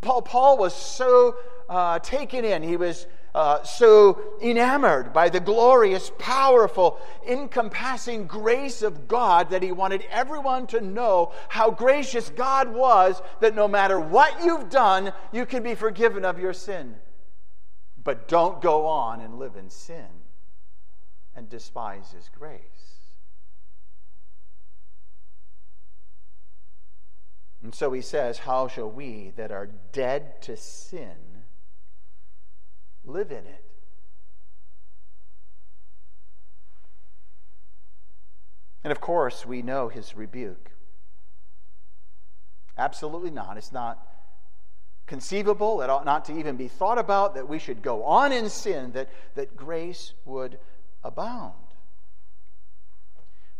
Paul, 0.00 0.22
Paul 0.22 0.58
was 0.58 0.74
so 0.74 1.36
uh, 1.68 1.98
taken 2.00 2.44
in. 2.44 2.62
He 2.62 2.76
was 2.76 3.06
uh, 3.34 3.62
so 3.62 4.20
enamored 4.42 5.12
by 5.12 5.28
the 5.28 5.40
glorious, 5.40 6.10
powerful, 6.18 6.98
encompassing 7.26 8.26
grace 8.26 8.82
of 8.82 9.06
God 9.06 9.50
that 9.50 9.62
he 9.62 9.72
wanted 9.72 10.04
everyone 10.10 10.66
to 10.68 10.80
know 10.80 11.32
how 11.48 11.70
gracious 11.70 12.28
God 12.30 12.72
was, 12.72 13.22
that 13.40 13.54
no 13.54 13.68
matter 13.68 14.00
what 14.00 14.44
you've 14.44 14.68
done, 14.68 15.12
you 15.32 15.46
can 15.46 15.62
be 15.62 15.74
forgiven 15.74 16.24
of 16.24 16.38
your 16.38 16.52
sin. 16.52 16.96
But 18.02 18.28
don't 18.28 18.60
go 18.60 18.86
on 18.86 19.20
and 19.20 19.38
live 19.38 19.56
in 19.56 19.70
sin 19.70 20.06
and 21.36 21.48
despise 21.48 22.10
his 22.12 22.28
grace. 22.36 22.60
And 27.62 27.74
so 27.74 27.92
he 27.92 28.00
says, 28.00 28.38
How 28.38 28.68
shall 28.68 28.90
we 28.90 29.32
that 29.36 29.52
are 29.52 29.68
dead 29.92 30.40
to 30.42 30.56
sin 30.56 31.29
live 33.04 33.30
in 33.30 33.46
it? 33.46 33.64
And 38.82 38.90
of 38.92 39.00
course, 39.00 39.44
we 39.44 39.62
know 39.62 39.88
his 39.88 40.16
rebuke. 40.16 40.70
Absolutely 42.78 43.30
not. 43.30 43.56
It's 43.58 43.72
not 43.72 44.06
conceivable. 45.06 45.82
It 45.82 45.90
ought 45.90 46.04
not 46.06 46.24
to 46.26 46.38
even 46.38 46.56
be 46.56 46.68
thought 46.68 46.98
about 46.98 47.34
that 47.34 47.48
we 47.48 47.58
should 47.58 47.82
go 47.82 48.04
on 48.04 48.32
in 48.32 48.48
sin, 48.48 48.92
that, 48.92 49.10
that 49.34 49.56
grace 49.56 50.14
would 50.24 50.58
abound. 51.04 51.54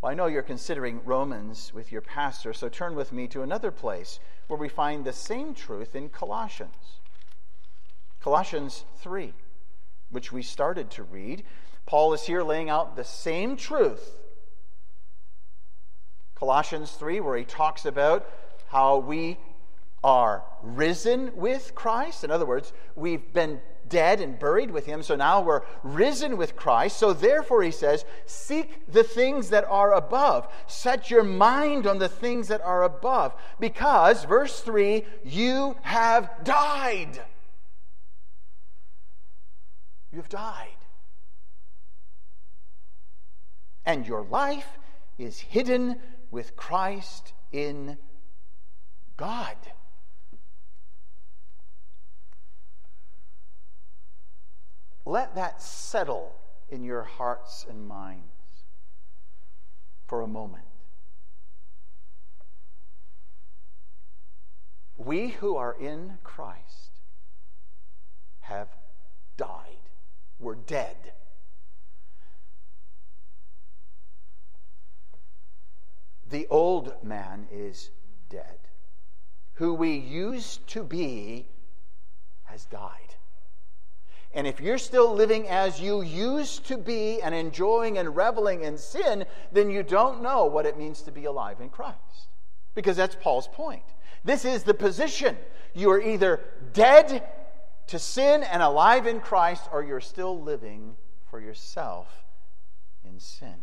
Well, 0.01 0.11
I 0.11 0.15
know 0.15 0.25
you're 0.25 0.41
considering 0.41 1.01
Romans 1.05 1.71
with 1.73 1.91
your 1.91 2.01
pastor, 2.01 2.53
so 2.53 2.69
turn 2.69 2.95
with 2.95 3.11
me 3.11 3.27
to 3.27 3.43
another 3.43 3.69
place 3.69 4.19
where 4.47 4.57
we 4.57 4.69
find 4.69 5.05
the 5.05 5.13
same 5.13 5.53
truth 5.53 5.95
in 5.95 6.09
Colossians. 6.09 6.99
Colossians 8.21 8.85
3, 8.97 9.33
which 10.09 10.31
we 10.31 10.43
started 10.43 10.89
to 10.91 11.03
read. 11.03 11.43
Paul 11.85 12.13
is 12.13 12.23
here 12.23 12.43
laying 12.43 12.69
out 12.69 12.95
the 12.95 13.03
same 13.03 13.55
truth. 13.55 14.17
Colossians 16.35 16.91
3, 16.91 17.19
where 17.19 17.37
he 17.37 17.43
talks 17.43 17.85
about 17.85 18.27
how 18.67 18.97
we 18.97 19.37
are 20.03 20.43
risen 20.61 21.35
with 21.35 21.73
Christ. 21.75 22.23
In 22.23 22.31
other 22.31 22.45
words, 22.45 22.73
we've 22.95 23.33
been 23.33 23.59
dead 23.87 24.21
and 24.21 24.39
buried 24.39 24.71
with 24.71 24.85
him, 24.85 25.03
so 25.03 25.15
now 25.15 25.41
we're 25.41 25.61
risen 25.83 26.37
with 26.37 26.55
Christ. 26.55 26.97
So 26.97 27.13
therefore, 27.13 27.61
he 27.61 27.71
says, 27.71 28.05
seek 28.25 28.91
the 28.91 29.03
things 29.03 29.49
that 29.49 29.65
are 29.65 29.93
above. 29.93 30.47
Set 30.65 31.11
your 31.11 31.23
mind 31.23 31.85
on 31.85 31.99
the 31.99 32.09
things 32.09 32.47
that 32.47 32.61
are 32.61 32.83
above. 32.83 33.35
Because, 33.59 34.23
verse 34.23 34.61
3, 34.61 35.05
you 35.23 35.75
have 35.81 36.29
died. 36.43 37.19
You've 40.11 40.29
died. 40.29 40.67
And 43.85 44.05
your 44.05 44.23
life 44.23 44.77
is 45.17 45.39
hidden 45.39 45.99
with 46.29 46.55
Christ 46.55 47.33
in 47.51 47.97
God. 49.17 49.57
Let 55.05 55.35
that 55.35 55.61
settle 55.61 56.35
in 56.69 56.83
your 56.83 57.03
hearts 57.03 57.65
and 57.69 57.87
minds 57.87 58.25
for 60.07 60.21
a 60.21 60.27
moment. 60.27 60.65
We 64.97 65.29
who 65.29 65.55
are 65.55 65.73
in 65.73 66.19
Christ 66.23 67.01
have 68.41 68.69
died. 69.37 69.80
We're 70.41 70.55
dead. 70.55 70.95
The 76.29 76.47
old 76.49 77.03
man 77.03 77.47
is 77.51 77.91
dead. 78.29 78.57
Who 79.55 79.73
we 79.73 79.93
used 79.93 80.65
to 80.69 80.83
be 80.83 81.47
has 82.45 82.65
died. 82.65 83.15
And 84.33 84.47
if 84.47 84.61
you're 84.61 84.77
still 84.77 85.13
living 85.13 85.47
as 85.49 85.79
you 85.81 86.01
used 86.01 86.65
to 86.67 86.77
be 86.77 87.21
and 87.21 87.35
enjoying 87.35 87.97
and 87.97 88.15
reveling 88.15 88.63
in 88.63 88.77
sin, 88.77 89.25
then 89.51 89.69
you 89.69 89.83
don't 89.83 90.23
know 90.23 90.45
what 90.45 90.65
it 90.65 90.77
means 90.77 91.01
to 91.03 91.11
be 91.11 91.25
alive 91.25 91.59
in 91.59 91.69
Christ. 91.69 91.97
Because 92.73 92.95
that's 92.95 93.15
Paul's 93.19 93.49
point. 93.49 93.83
This 94.23 94.45
is 94.45 94.63
the 94.63 94.73
position. 94.73 95.37
You 95.73 95.91
are 95.91 96.01
either 96.01 96.39
dead 96.73 97.27
to 97.87 97.99
sin 97.99 98.43
and 98.43 98.61
alive 98.61 99.07
in 99.07 99.19
Christ, 99.19 99.67
or 99.71 99.83
you're 99.83 99.99
still 99.99 100.39
living 100.39 100.95
for 101.29 101.39
yourself 101.39 102.25
in 103.03 103.19
sin. 103.19 103.55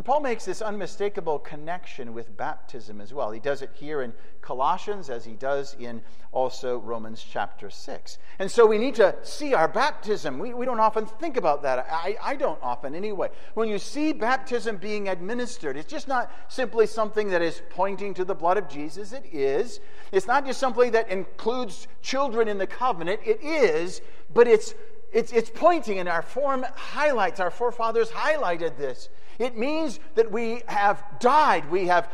And 0.00 0.04
Paul 0.06 0.20
makes 0.20 0.46
this 0.46 0.62
unmistakable 0.62 1.38
connection 1.38 2.14
with 2.14 2.34
baptism 2.34 3.02
as 3.02 3.12
well. 3.12 3.30
He 3.32 3.38
does 3.38 3.60
it 3.60 3.68
here 3.74 4.00
in 4.00 4.14
Colossians 4.40 5.10
as 5.10 5.26
he 5.26 5.34
does 5.34 5.76
in 5.78 6.00
also 6.32 6.78
Romans 6.78 7.22
chapter 7.22 7.68
6. 7.68 8.16
And 8.38 8.50
so 8.50 8.64
we 8.64 8.78
need 8.78 8.94
to 8.94 9.14
see 9.20 9.52
our 9.52 9.68
baptism. 9.68 10.38
We, 10.38 10.54
we 10.54 10.64
don't 10.64 10.80
often 10.80 11.04
think 11.04 11.36
about 11.36 11.62
that. 11.64 11.86
I, 11.90 12.16
I 12.22 12.36
don't 12.36 12.58
often 12.62 12.94
anyway. 12.94 13.28
When 13.52 13.68
you 13.68 13.78
see 13.78 14.14
baptism 14.14 14.78
being 14.78 15.06
administered, 15.06 15.76
it's 15.76 15.92
just 15.92 16.08
not 16.08 16.32
simply 16.48 16.86
something 16.86 17.28
that 17.28 17.42
is 17.42 17.60
pointing 17.68 18.14
to 18.14 18.24
the 18.24 18.34
blood 18.34 18.56
of 18.56 18.70
Jesus. 18.70 19.12
It 19.12 19.26
is. 19.30 19.80
It's 20.12 20.26
not 20.26 20.46
just 20.46 20.60
something 20.60 20.92
that 20.92 21.10
includes 21.10 21.88
children 22.00 22.48
in 22.48 22.56
the 22.56 22.66
covenant. 22.66 23.20
It 23.26 23.42
is, 23.42 24.00
but 24.32 24.48
it's 24.48 24.74
it's, 25.12 25.32
it's 25.32 25.50
pointing, 25.50 25.98
and 25.98 26.08
our 26.08 26.22
form 26.22 26.64
highlights, 26.76 27.40
our 27.40 27.50
forefathers 27.50 28.10
highlighted 28.10 28.76
this. 28.76 29.08
It 29.40 29.56
means 29.56 29.98
that 30.14 30.30
we 30.30 30.62
have 30.66 31.02
died. 31.18 31.68
We 31.70 31.86
have 31.86 32.08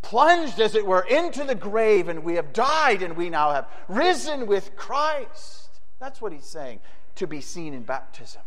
plunged, 0.00 0.58
as 0.58 0.74
it 0.74 0.84
were, 0.84 1.02
into 1.02 1.44
the 1.44 1.54
grave, 1.54 2.08
and 2.08 2.24
we 2.24 2.34
have 2.34 2.52
died, 2.52 3.02
and 3.02 3.16
we 3.16 3.30
now 3.30 3.52
have 3.52 3.68
risen 3.88 4.46
with 4.46 4.74
Christ. 4.74 5.68
That's 6.00 6.20
what 6.20 6.32
he's 6.32 6.46
saying 6.46 6.80
to 7.16 7.26
be 7.26 7.40
seen 7.40 7.74
in 7.74 7.82
baptism. 7.82 8.42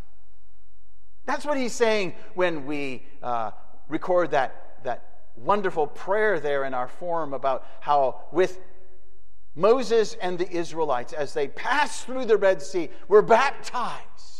That's 1.24 1.46
what 1.46 1.56
he's 1.56 1.72
saying 1.72 2.14
when 2.34 2.66
we 2.66 3.06
uh, 3.22 3.52
record 3.88 4.32
that, 4.32 4.82
that 4.84 5.04
wonderful 5.36 5.86
prayer 5.86 6.40
there 6.40 6.64
in 6.64 6.74
our 6.74 6.88
form 6.88 7.32
about 7.32 7.64
how, 7.80 8.22
with 8.32 8.58
Moses 9.54 10.14
and 10.20 10.38
the 10.38 10.50
Israelites, 10.50 11.12
as 11.12 11.32
they 11.32 11.48
passed 11.48 12.06
through 12.06 12.26
the 12.26 12.36
Red 12.36 12.60
Sea, 12.60 12.90
were 13.08 13.22
baptized, 13.22 14.35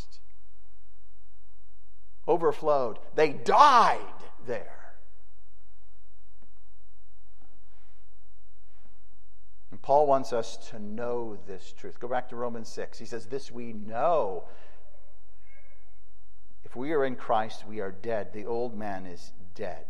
overflowed. 2.26 2.98
They 3.14 3.32
died 3.32 4.00
there. 4.46 4.72
And 9.70 9.82
Paul 9.82 10.06
wants 10.06 10.32
us 10.32 10.56
to 10.70 10.78
know 10.78 11.38
this 11.46 11.74
truth. 11.76 12.00
Go 12.00 12.08
back 12.08 12.28
to 12.30 12.36
Romans 12.36 12.68
6. 12.68 12.98
He 12.98 13.04
says, 13.04 13.26
This 13.26 13.50
we 13.50 13.72
know. 13.72 14.44
If 16.64 16.74
we 16.74 16.92
are 16.92 17.04
in 17.04 17.16
Christ, 17.16 17.66
we 17.66 17.80
are 17.80 17.92
dead. 17.92 18.32
The 18.32 18.46
old 18.46 18.76
man 18.76 19.06
is 19.06 19.32
dead. 19.54 19.86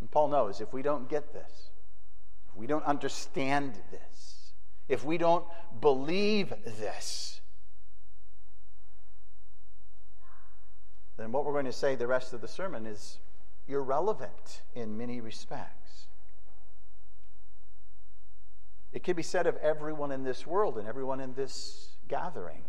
And 0.00 0.10
Paul 0.10 0.28
knows 0.28 0.60
if 0.60 0.72
we 0.72 0.82
don't 0.82 1.08
get 1.08 1.32
this, 1.32 1.70
if 2.48 2.56
we 2.56 2.66
don't 2.66 2.84
understand 2.84 3.74
this, 3.90 4.52
if 4.88 5.04
we 5.04 5.18
don't 5.18 5.44
believe 5.80 6.52
this, 6.64 7.40
then 11.18 11.32
what 11.32 11.44
we're 11.44 11.52
going 11.52 11.64
to 11.66 11.72
say 11.72 11.96
the 11.96 12.06
rest 12.06 12.32
of 12.32 12.40
the 12.40 12.48
sermon 12.48 12.86
is 12.86 13.18
irrelevant 13.66 14.62
in 14.74 14.96
many 14.96 15.20
respects. 15.20 16.06
It 18.92 19.04
can 19.04 19.16
be 19.16 19.22
said 19.22 19.46
of 19.46 19.56
everyone 19.56 20.12
in 20.12 20.22
this 20.22 20.46
world 20.46 20.78
and 20.78 20.88
everyone 20.88 21.20
in 21.20 21.34
this 21.34 21.90
gathering. 22.08 22.62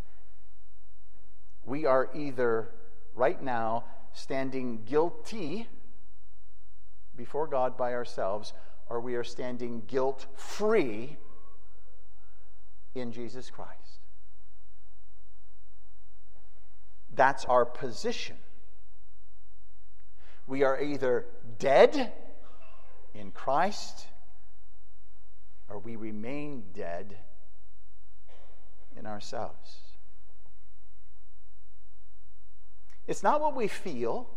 We 1.64 1.86
are 1.86 2.10
either 2.14 2.70
right 3.16 3.42
now 3.42 3.86
standing 4.14 4.84
guilty 4.84 5.68
before 7.16 7.48
God 7.48 7.78
by 7.78 7.94
ourselves, 7.94 8.54
or 8.90 9.00
we 9.00 9.16
are 9.16 9.24
standing 9.24 9.84
guilt 9.88 10.26
free 10.36 11.18
in 12.96 13.12
Jesus 13.12 13.50
Christ. 13.50 13.89
That's 17.20 17.44
our 17.44 17.66
position. 17.66 18.38
We 20.48 20.64
are 20.64 20.82
either 20.82 21.26
dead 21.58 22.14
in 23.14 23.32
Christ 23.32 24.06
or 25.68 25.80
we 25.80 25.98
remain 25.98 26.64
dead 26.74 27.18
in 28.98 29.06
ourselves. 29.06 29.80
It's 33.06 33.22
not 33.22 33.42
what 33.42 33.54
we 33.54 33.68
feel. 33.68 34.30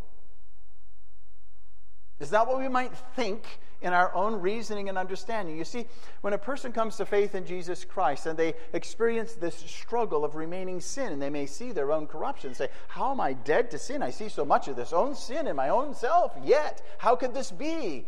It's 2.18 2.32
not 2.32 2.48
what 2.48 2.58
we 2.58 2.66
might 2.66 2.96
think 3.14 3.44
in 3.82 3.92
our 3.92 4.14
own 4.14 4.40
reasoning 4.40 4.88
and 4.88 4.96
understanding. 4.96 5.58
You 5.58 5.64
see, 5.64 5.86
when 6.20 6.32
a 6.32 6.38
person 6.38 6.72
comes 6.72 6.96
to 6.96 7.06
faith 7.06 7.34
in 7.34 7.44
Jesus 7.44 7.84
Christ 7.84 8.26
and 8.26 8.38
they 8.38 8.54
experience 8.72 9.34
this 9.34 9.56
struggle 9.56 10.24
of 10.24 10.34
remaining 10.34 10.80
sin, 10.80 11.12
and 11.12 11.20
they 11.20 11.30
may 11.30 11.46
see 11.46 11.72
their 11.72 11.92
own 11.92 12.06
corruption 12.06 12.48
and 12.48 12.56
say, 12.56 12.68
How 12.88 13.10
am 13.10 13.20
I 13.20 13.32
dead 13.32 13.70
to 13.72 13.78
sin? 13.78 14.02
I 14.02 14.10
see 14.10 14.28
so 14.28 14.44
much 14.44 14.68
of 14.68 14.76
this 14.76 14.92
own 14.92 15.14
sin 15.14 15.46
in 15.46 15.56
my 15.56 15.68
own 15.68 15.94
self, 15.94 16.32
yet, 16.42 16.82
how 16.98 17.16
could 17.16 17.34
this 17.34 17.50
be? 17.50 18.06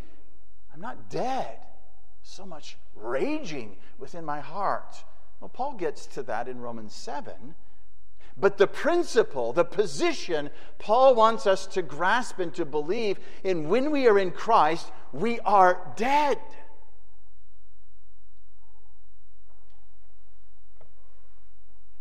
I'm 0.72 0.80
not 0.80 1.10
dead. 1.10 1.58
So 2.22 2.46
much 2.46 2.76
raging 2.94 3.76
within 3.98 4.24
my 4.24 4.40
heart. 4.40 4.96
Well, 5.40 5.50
Paul 5.50 5.74
gets 5.74 6.06
to 6.06 6.22
that 6.24 6.48
in 6.48 6.60
Romans 6.60 6.94
7 6.94 7.54
but 8.36 8.58
the 8.58 8.66
principle, 8.66 9.52
the 9.52 9.64
position 9.64 10.50
Paul 10.78 11.14
wants 11.14 11.46
us 11.46 11.66
to 11.68 11.82
grasp 11.82 12.40
and 12.40 12.52
to 12.54 12.64
believe 12.64 13.18
in 13.44 13.68
when 13.68 13.90
we 13.90 14.08
are 14.08 14.18
in 14.18 14.32
Christ, 14.32 14.90
we 15.12 15.38
are 15.40 15.92
dead. 15.96 16.38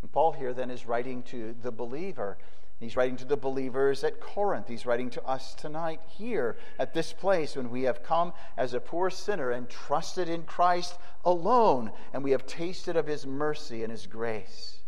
And 0.02 0.12
Paul 0.12 0.32
here 0.32 0.54
then 0.54 0.72
is 0.72 0.88
writing 0.88 1.22
to 1.24 1.56
the 1.62 1.72
believer. 1.72 2.40
He's 2.80 2.98
writing 2.98 3.16
to 3.18 3.26
the 3.26 3.38
believers 3.38 4.04
at 4.04 4.20
Corinth. 4.20 4.68
He's 4.68 4.88
writing 4.88 5.12
to 5.12 5.24
us 5.24 5.54
tonight 5.54 6.02
here 6.18 6.58
at 6.80 6.96
this 6.96 7.14
place 7.14 7.56
when 7.56 7.70
we 7.70 7.84
have 7.84 8.04
come 8.04 8.34
as 8.58 8.74
a 8.74 8.80
poor 8.80 9.12
sinner 9.12 9.52
and 9.52 9.70
trusted 9.70 10.28
in 10.28 10.44
Christ 10.44 10.98
alone, 11.24 11.92
and 12.12 12.24
we 12.24 12.32
have 12.32 12.48
tasted 12.48 12.98
of 12.98 13.06
his 13.06 13.28
mercy 13.28 13.84
and 13.84 13.92
his 13.92 14.08
grace 14.08 14.80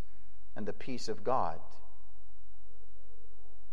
and 0.56 0.66
the 0.66 0.74
peace 0.74 1.08
of 1.10 1.24
God. 1.24 1.60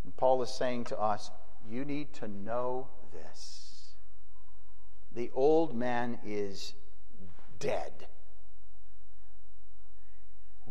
And 0.04 0.16
Paul 0.16 0.42
is 0.42 0.50
saying 0.50 0.84
to 0.84 0.98
us, 0.98 1.30
you 1.68 1.84
need 1.84 2.12
to 2.14 2.28
know 2.28 2.88
this. 3.12 3.94
The 5.14 5.30
old 5.34 5.74
man 5.74 6.18
is 6.24 6.74
dead. 7.58 8.06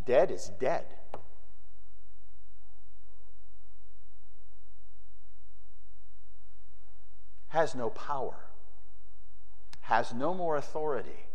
Dead 0.05 0.31
is 0.31 0.51
dead. 0.59 0.85
Has 7.49 7.75
no 7.75 7.89
power, 7.89 8.45
has 9.81 10.13
no 10.13 10.33
more 10.33 10.55
authority 10.55 11.27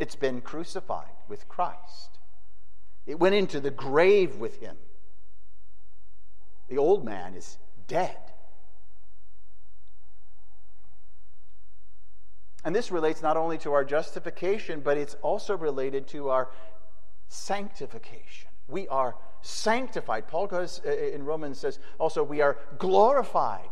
It's 0.00 0.16
been 0.16 0.40
crucified 0.40 1.12
with 1.28 1.46
Christ. 1.46 2.18
It 3.06 3.20
went 3.20 3.34
into 3.34 3.60
the 3.60 3.70
grave 3.70 4.36
with 4.36 4.60
him. 4.60 4.76
The 6.68 6.78
old 6.78 7.04
man 7.04 7.34
is 7.34 7.58
dead. 7.86 8.16
And 12.64 12.74
this 12.74 12.90
relates 12.90 13.20
not 13.20 13.36
only 13.36 13.58
to 13.58 13.72
our 13.72 13.84
justification, 13.84 14.80
but 14.80 14.96
it's 14.96 15.16
also 15.20 15.56
related 15.56 16.06
to 16.08 16.30
our 16.30 16.48
sanctification. 17.28 18.48
We 18.68 18.88
are 18.88 19.16
sanctified. 19.42 20.28
Paul 20.28 20.46
goes 20.46 20.80
uh, 20.86 20.90
in 20.90 21.24
Romans 21.24 21.58
says 21.58 21.78
also 21.98 22.22
we 22.22 22.40
are 22.40 22.56
glorified. 22.78 23.68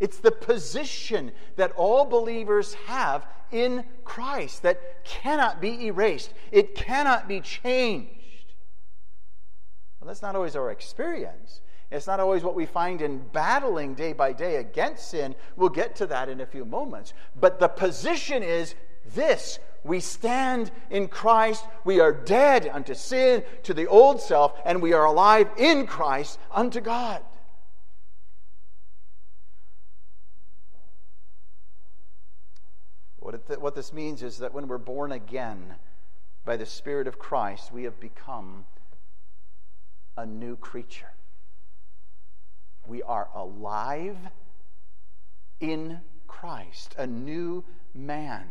It's 0.00 0.18
the 0.18 0.30
position 0.30 1.32
that 1.56 1.72
all 1.72 2.04
believers 2.04 2.74
have 2.86 3.26
in 3.50 3.84
Christ 4.04 4.62
that 4.62 5.04
cannot 5.04 5.60
be 5.60 5.86
erased, 5.86 6.32
it 6.52 6.74
cannot 6.74 7.26
be 7.28 7.40
changed. 7.40 8.12
Well, 10.00 10.08
that's 10.08 10.22
not 10.22 10.36
always 10.36 10.54
our 10.54 10.70
experience. 10.70 11.60
It's 11.90 12.06
not 12.06 12.20
always 12.20 12.44
what 12.44 12.54
we 12.54 12.66
find 12.66 13.00
in 13.00 13.18
battling 13.32 13.94
day 13.94 14.12
by 14.12 14.32
day 14.32 14.56
against 14.56 15.08
sin. 15.08 15.34
We'll 15.56 15.70
get 15.70 15.96
to 15.96 16.06
that 16.08 16.28
in 16.28 16.42
a 16.42 16.46
few 16.46 16.66
moments. 16.66 17.14
But 17.34 17.58
the 17.58 17.68
position 17.68 18.42
is 18.42 18.74
this 19.14 19.58
we 19.84 20.00
stand 20.00 20.70
in 20.90 21.08
Christ. 21.08 21.64
We 21.84 22.00
are 22.00 22.12
dead 22.12 22.68
unto 22.72 22.94
sin, 22.94 23.42
to 23.62 23.72
the 23.72 23.86
old 23.86 24.20
self, 24.20 24.60
and 24.64 24.82
we 24.82 24.92
are 24.92 25.06
alive 25.06 25.48
in 25.56 25.86
Christ 25.86 26.38
unto 26.52 26.80
God. 26.80 27.22
What, 33.28 33.42
it, 33.50 33.60
what 33.60 33.74
this 33.74 33.92
means 33.92 34.22
is 34.22 34.38
that 34.38 34.54
when 34.54 34.68
we're 34.68 34.78
born 34.78 35.12
again 35.12 35.74
by 36.46 36.56
the 36.56 36.64
Spirit 36.64 37.06
of 37.06 37.18
Christ, 37.18 37.70
we 37.70 37.82
have 37.82 38.00
become 38.00 38.64
a 40.16 40.24
new 40.24 40.56
creature. 40.56 41.12
We 42.86 43.02
are 43.02 43.28
alive 43.34 44.16
in 45.60 46.00
Christ, 46.26 46.94
a 46.96 47.06
new 47.06 47.64
man. 47.92 48.46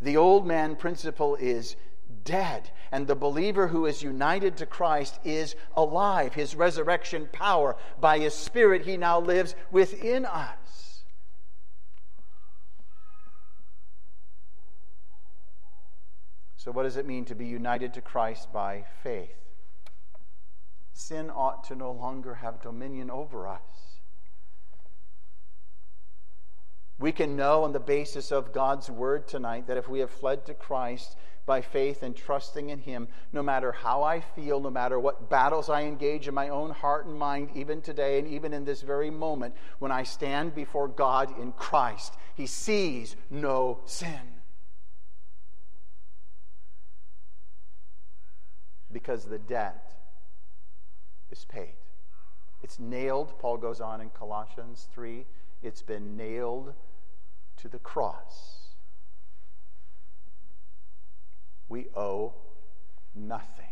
The 0.00 0.16
old 0.16 0.46
man 0.46 0.76
principle 0.76 1.36
is 1.36 1.76
dead, 2.24 2.70
and 2.90 3.06
the 3.06 3.14
believer 3.14 3.68
who 3.68 3.84
is 3.84 4.02
united 4.02 4.56
to 4.56 4.64
Christ 4.64 5.20
is 5.24 5.56
alive. 5.76 6.32
His 6.32 6.54
resurrection 6.54 7.28
power, 7.32 7.76
by 8.00 8.18
his 8.18 8.32
Spirit, 8.32 8.86
he 8.86 8.96
now 8.96 9.20
lives 9.20 9.54
within 9.70 10.24
us. 10.24 10.56
So, 16.62 16.70
what 16.70 16.84
does 16.84 16.96
it 16.96 17.08
mean 17.08 17.24
to 17.24 17.34
be 17.34 17.46
united 17.46 17.92
to 17.94 18.00
Christ 18.00 18.52
by 18.52 18.84
faith? 19.02 19.34
Sin 20.92 21.28
ought 21.28 21.64
to 21.64 21.74
no 21.74 21.90
longer 21.90 22.36
have 22.36 22.62
dominion 22.62 23.10
over 23.10 23.48
us. 23.48 23.98
We 27.00 27.10
can 27.10 27.34
know 27.34 27.64
on 27.64 27.72
the 27.72 27.80
basis 27.80 28.30
of 28.30 28.52
God's 28.52 28.88
word 28.88 29.26
tonight 29.26 29.66
that 29.66 29.76
if 29.76 29.88
we 29.88 29.98
have 29.98 30.10
fled 30.12 30.46
to 30.46 30.54
Christ 30.54 31.16
by 31.46 31.62
faith 31.62 32.04
and 32.04 32.14
trusting 32.14 32.70
in 32.70 32.78
Him, 32.78 33.08
no 33.32 33.42
matter 33.42 33.72
how 33.72 34.04
I 34.04 34.20
feel, 34.20 34.60
no 34.60 34.70
matter 34.70 35.00
what 35.00 35.28
battles 35.28 35.68
I 35.68 35.82
engage 35.82 36.28
in 36.28 36.34
my 36.34 36.50
own 36.50 36.70
heart 36.70 37.06
and 37.06 37.18
mind, 37.18 37.50
even 37.56 37.82
today 37.82 38.20
and 38.20 38.28
even 38.28 38.52
in 38.54 38.64
this 38.64 38.82
very 38.82 39.10
moment, 39.10 39.56
when 39.80 39.90
I 39.90 40.04
stand 40.04 40.54
before 40.54 40.86
God 40.86 41.36
in 41.40 41.50
Christ, 41.50 42.14
He 42.36 42.46
sees 42.46 43.16
no 43.30 43.80
sin. 43.84 44.31
Because 48.92 49.24
the 49.24 49.38
debt 49.38 49.94
is 51.30 51.44
paid. 51.44 51.74
It's 52.62 52.78
nailed, 52.78 53.38
Paul 53.38 53.56
goes 53.56 53.80
on 53.80 54.00
in 54.00 54.10
Colossians 54.10 54.88
3, 54.94 55.24
it's 55.62 55.82
been 55.82 56.16
nailed 56.16 56.74
to 57.56 57.68
the 57.68 57.78
cross. 57.78 58.58
We 61.68 61.86
owe 61.96 62.34
nothing 63.14 63.64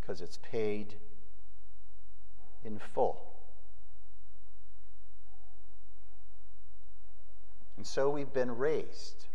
because 0.00 0.20
it's 0.20 0.38
paid 0.42 0.94
in 2.64 2.78
full. 2.78 3.20
And 7.76 7.86
so 7.86 8.08
we've 8.10 8.32
been 8.32 8.56
raised 8.56 9.26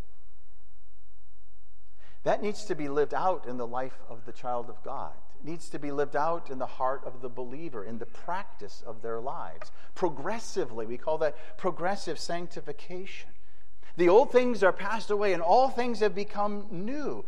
that 2.24 2.42
needs 2.42 2.64
to 2.66 2.74
be 2.74 2.88
lived 2.88 3.14
out 3.14 3.46
in 3.46 3.56
the 3.56 3.66
life 3.66 3.98
of 4.08 4.24
the 4.24 4.32
child 4.32 4.68
of 4.68 4.82
God. 4.84 5.12
It 5.40 5.48
needs 5.48 5.68
to 5.70 5.78
be 5.78 5.90
lived 5.90 6.14
out 6.14 6.50
in 6.50 6.58
the 6.58 6.66
heart 6.66 7.02
of 7.04 7.20
the 7.20 7.28
believer, 7.28 7.84
in 7.84 7.98
the 7.98 8.06
practice 8.06 8.82
of 8.86 9.02
their 9.02 9.20
lives. 9.20 9.72
Progressively, 9.94 10.86
we 10.86 10.98
call 10.98 11.18
that 11.18 11.36
progressive 11.58 12.18
sanctification. 12.18 13.30
The 13.96 14.08
old 14.08 14.30
things 14.30 14.62
are 14.62 14.72
passed 14.72 15.10
away, 15.10 15.32
and 15.32 15.42
all 15.42 15.68
things 15.68 16.00
have 16.00 16.14
become 16.14 16.66
new. 16.70 17.24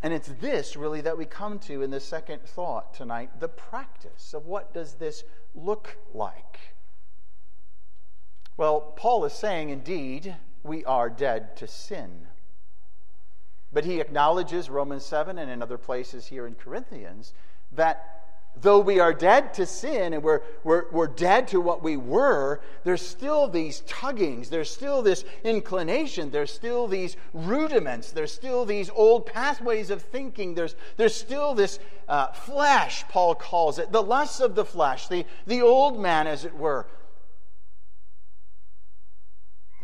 And 0.00 0.14
it's 0.14 0.28
this 0.40 0.76
really 0.76 1.00
that 1.00 1.18
we 1.18 1.24
come 1.24 1.58
to 1.60 1.82
in 1.82 1.90
the 1.90 2.00
second 2.00 2.42
thought 2.42 2.94
tonight 2.94 3.40
the 3.40 3.48
practice 3.48 4.32
of 4.32 4.46
what 4.46 4.72
does 4.72 4.94
this 4.94 5.24
look 5.56 5.96
like? 6.14 6.60
Well, 8.56 8.80
Paul 8.80 9.24
is 9.24 9.32
saying, 9.32 9.70
indeed, 9.70 10.36
we 10.62 10.84
are 10.84 11.10
dead 11.10 11.56
to 11.56 11.66
sin. 11.66 12.26
But 13.72 13.84
he 13.84 14.00
acknowledges, 14.00 14.70
Romans 14.70 15.04
7 15.04 15.38
and 15.38 15.50
in 15.50 15.62
other 15.62 15.78
places 15.78 16.26
here 16.26 16.46
in 16.46 16.54
Corinthians, 16.54 17.34
that 17.72 18.18
though 18.60 18.80
we 18.80 18.98
are 18.98 19.12
dead 19.12 19.54
to 19.54 19.66
sin 19.66 20.12
and 20.12 20.22
we're, 20.22 20.40
we're, 20.64 20.90
we're 20.90 21.06
dead 21.06 21.48
to 21.48 21.60
what 21.60 21.82
we 21.82 21.96
were, 21.96 22.60
there's 22.84 23.06
still 23.06 23.48
these 23.48 23.80
tuggings, 23.80 24.48
there's 24.48 24.70
still 24.70 25.02
this 25.02 25.24
inclination, 25.44 26.30
there's 26.30 26.52
still 26.52 26.88
these 26.88 27.16
rudiments, 27.32 28.10
there's 28.10 28.32
still 28.32 28.64
these 28.64 28.90
old 28.90 29.26
pathways 29.26 29.90
of 29.90 30.02
thinking, 30.02 30.54
there's, 30.54 30.74
there's 30.96 31.14
still 31.14 31.54
this 31.54 31.78
uh, 32.08 32.28
flesh, 32.28 33.06
Paul 33.08 33.34
calls 33.34 33.78
it, 33.78 33.92
the 33.92 34.02
lusts 34.02 34.40
of 34.40 34.54
the 34.54 34.64
flesh, 34.64 35.08
the, 35.08 35.24
the 35.46 35.62
old 35.62 36.00
man, 36.00 36.26
as 36.26 36.44
it 36.44 36.54
were. 36.54 36.86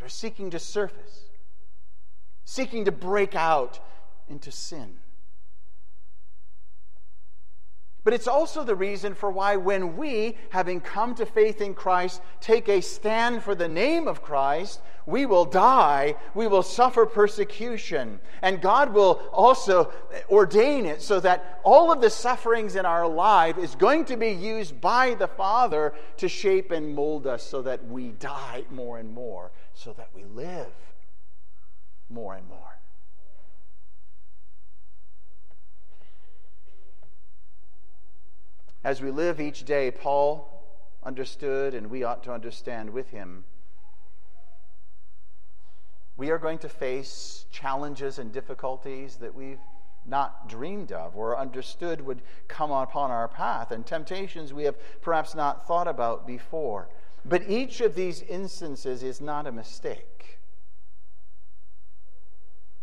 They're 0.05 0.11
seeking 0.11 0.51
to 0.51 0.59
surface, 0.59 1.31
seeking 2.45 2.85
to 2.85 2.93
break 2.93 3.35
out 3.35 3.81
into 4.29 4.53
sin. 4.53 4.97
But 8.05 8.13
it's 8.13 8.29
also 8.29 8.65
the 8.65 8.75
reason 8.75 9.15
for 9.15 9.31
why, 9.31 9.57
when 9.57 9.97
we, 9.97 10.37
having 10.51 10.83
come 10.83 11.15
to 11.15 11.25
faith 11.25 11.63
in 11.63 11.73
Christ, 11.73 12.21
take 12.39 12.69
a 12.69 12.83
stand 12.83 13.43
for 13.43 13.55
the 13.55 13.67
name 13.67 14.07
of 14.07 14.23
Christ, 14.23 14.83
we 15.07 15.25
will 15.25 15.47
die, 15.47 16.17
we 16.35 16.47
will 16.47 16.63
suffer 16.63 17.07
persecution. 17.07 18.21
And 18.43 18.61
God 18.61 18.93
will 18.93 19.23
also 19.33 19.91
ordain 20.29 20.85
it 20.85 21.01
so 21.01 21.19
that 21.21 21.61
all 21.65 21.91
of 21.91 22.03
the 22.03 22.11
sufferings 22.11 22.77
in 22.77 22.85
our 22.85 23.09
life 23.09 23.57
is 23.57 23.75
going 23.75 24.05
to 24.07 24.19
be 24.19 24.31
used 24.31 24.83
by 24.83 25.15
the 25.15 25.29
Father 25.29 25.95
to 26.19 26.29
shape 26.29 26.73
and 26.73 26.95
mold 26.95 27.27
us 27.27 27.43
so 27.43 27.63
that 27.63 27.87
we 27.87 28.11
die 28.11 28.65
more 28.71 28.99
and 28.99 29.11
more, 29.15 29.51
so 29.73 29.95
that 29.95 30.11
we 30.15 30.25
live 30.25 30.73
more 32.11 32.35
and 32.35 32.47
more. 32.49 32.59
As 38.85 39.01
we 39.01 39.11
live 39.11 39.41
each 39.41 39.65
day, 39.65 39.91
Paul 39.91 40.63
understood, 41.03 41.73
and 41.73 41.89
we 41.89 42.05
ought 42.05 42.23
to 42.25 42.33
understand 42.33 42.91
with 42.91 43.09
him. 43.09 43.45
We 46.19 46.31
are 46.31 46.39
going 46.39 46.59
to 46.59 46.69
face 46.69 47.47
challenges 47.51 48.19
and 48.19 48.31
difficulties 48.31 49.17
that 49.17 49.35
we've 49.35 49.59
not 50.05 50.51
dreamed 50.51 50.93
of 50.93 51.17
or 51.17 51.39
understood 51.39 52.03
would 52.03 52.21
come 52.47 52.71
upon 52.71 53.11
our 53.11 53.27
path, 53.27 53.71
and 53.71 53.87
temptations 53.87 54.53
we 54.53 54.65
have 54.65 54.77
perhaps 55.01 55.35
not 55.35 55.67
thought 55.67 55.89
about 55.89 56.27
before. 56.27 56.91
But 57.25 57.49
each 57.49 57.81
of 57.81 57.95
these 57.95 58.21
instances 58.21 59.03
is 59.03 59.19
not 59.19 59.47
a 59.47 59.53
mistake. 59.53 60.39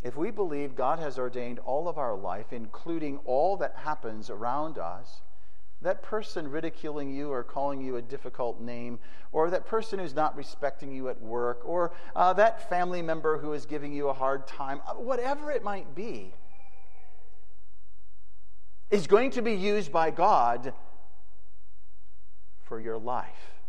If 0.02 0.18
we 0.18 0.32
believe 0.32 0.74
God 0.74 0.98
has 0.98 1.20
ordained 1.20 1.60
all 1.60 1.88
of 1.88 2.00
our 2.00 2.16
life, 2.16 2.52
including 2.52 3.20
all 3.24 3.56
that 3.58 3.76
happens 3.84 4.32
around 4.32 4.80
us, 4.80 5.22
that 5.82 6.04
person 6.04 6.50
ridiculing 6.50 7.12
you 7.12 7.32
or 7.32 7.44
calling 7.44 7.82
you 7.82 7.96
a 7.96 8.02
difficult 8.02 8.62
name, 8.62 9.00
or 9.32 9.50
that 9.50 9.66
person 9.66 9.98
who's 10.00 10.14
not 10.14 10.36
respecting 10.36 10.92
you 10.92 11.10
at 11.10 11.20
work, 11.22 11.62
or 11.66 11.92
uh, 12.16 12.34
that 12.34 12.70
family 12.70 13.02
member 13.02 13.38
who 13.40 13.54
is 13.54 13.66
giving 13.66 13.92
you 13.92 14.10
a 14.10 14.14
hard 14.14 14.46
time, 14.46 14.82
uh, 14.88 14.94
whatever 14.94 15.52
it 15.52 15.64
might 15.64 15.96
be, 15.96 16.34
is 18.92 19.08
going 19.08 19.32
to 19.32 19.42
be 19.42 19.54
used 19.54 19.92
by 19.92 20.12
God 20.12 20.74
for 22.62 22.80
your 22.80 22.98
life 22.98 23.62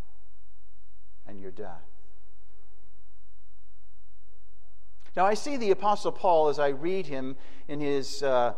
and 1.27 1.41
your 1.41 1.51
death. 1.51 1.83
Now, 5.17 5.27
I 5.27 5.35
see 5.35 5.57
the 5.57 5.71
Apostle 5.71 6.13
Paul 6.13 6.49
as 6.49 6.59
I 6.59 6.69
read 6.69 7.07
him 7.07 7.37
in 7.69 7.81
his. 7.81 8.23
Uh, 8.23 8.55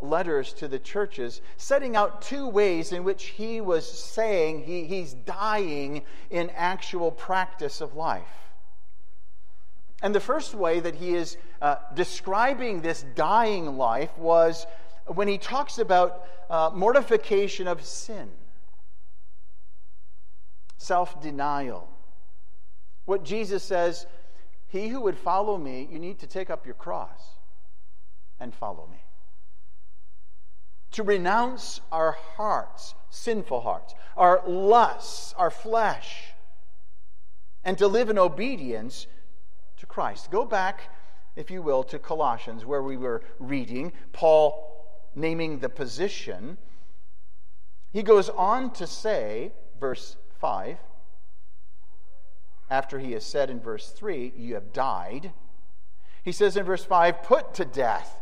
letters 0.00 0.52
to 0.54 0.68
the 0.68 0.78
churches, 0.78 1.40
setting 1.56 1.96
out 1.96 2.22
two 2.22 2.46
ways 2.46 2.92
in 2.92 3.04
which 3.04 3.24
he 3.26 3.60
was 3.60 3.90
saying 3.90 4.64
he, 4.64 4.84
he's 4.84 5.14
dying 5.14 6.02
in 6.30 6.50
actual 6.50 7.10
practice 7.10 7.80
of 7.80 7.94
life. 7.94 8.24
And 10.02 10.14
the 10.14 10.20
first 10.20 10.54
way 10.54 10.80
that 10.80 10.94
he 10.94 11.14
is 11.14 11.38
uh, 11.62 11.76
describing 11.94 12.82
this 12.82 13.04
dying 13.14 13.78
life 13.78 14.16
was 14.18 14.66
when 15.06 15.28
he 15.28 15.38
talks 15.38 15.78
about 15.78 16.24
uh, 16.50 16.70
mortification 16.74 17.66
of 17.66 17.84
sin, 17.84 18.28
self 20.76 21.20
denial. 21.22 21.88
What 23.06 23.24
Jesus 23.24 23.62
says, 23.62 24.06
He 24.68 24.88
who 24.88 25.00
would 25.00 25.16
follow 25.16 25.56
me, 25.56 25.88
you 25.90 25.98
need 25.98 26.18
to 26.18 26.26
take 26.26 26.50
up 26.50 26.66
your 26.66 26.74
cross 26.74 27.22
and 28.38 28.54
follow 28.54 28.86
me 28.90 29.05
to 30.92 31.02
renounce 31.02 31.80
our 31.92 32.12
hearts, 32.36 32.94
sinful 33.10 33.60
hearts, 33.60 33.94
our 34.16 34.42
lusts, 34.46 35.34
our 35.36 35.50
flesh, 35.50 36.34
and 37.64 37.76
to 37.78 37.88
live 37.88 38.08
in 38.08 38.18
obedience 38.18 39.06
to 39.76 39.86
Christ. 39.86 40.30
Go 40.30 40.44
back, 40.44 40.90
if 41.34 41.50
you 41.50 41.62
will, 41.62 41.82
to 41.84 41.98
Colossians, 41.98 42.64
where 42.64 42.82
we 42.82 42.96
were 42.96 43.22
reading, 43.38 43.92
Paul 44.12 44.72
naming 45.14 45.58
the 45.58 45.68
position. 45.68 46.58
He 47.92 48.02
goes 48.02 48.28
on 48.28 48.72
to 48.74 48.86
say, 48.86 49.52
verse 49.80 50.16
5, 50.40 50.78
after 52.68 52.98
he 52.98 53.12
has 53.12 53.24
said 53.24 53.50
in 53.50 53.60
verse 53.60 53.90
3, 53.90 54.32
You 54.36 54.54
have 54.54 54.72
died. 54.72 55.32
He 56.22 56.32
says 56.32 56.56
in 56.56 56.64
verse 56.64 56.84
5, 56.84 57.22
Put 57.22 57.54
to 57.54 57.64
death 57.64 58.16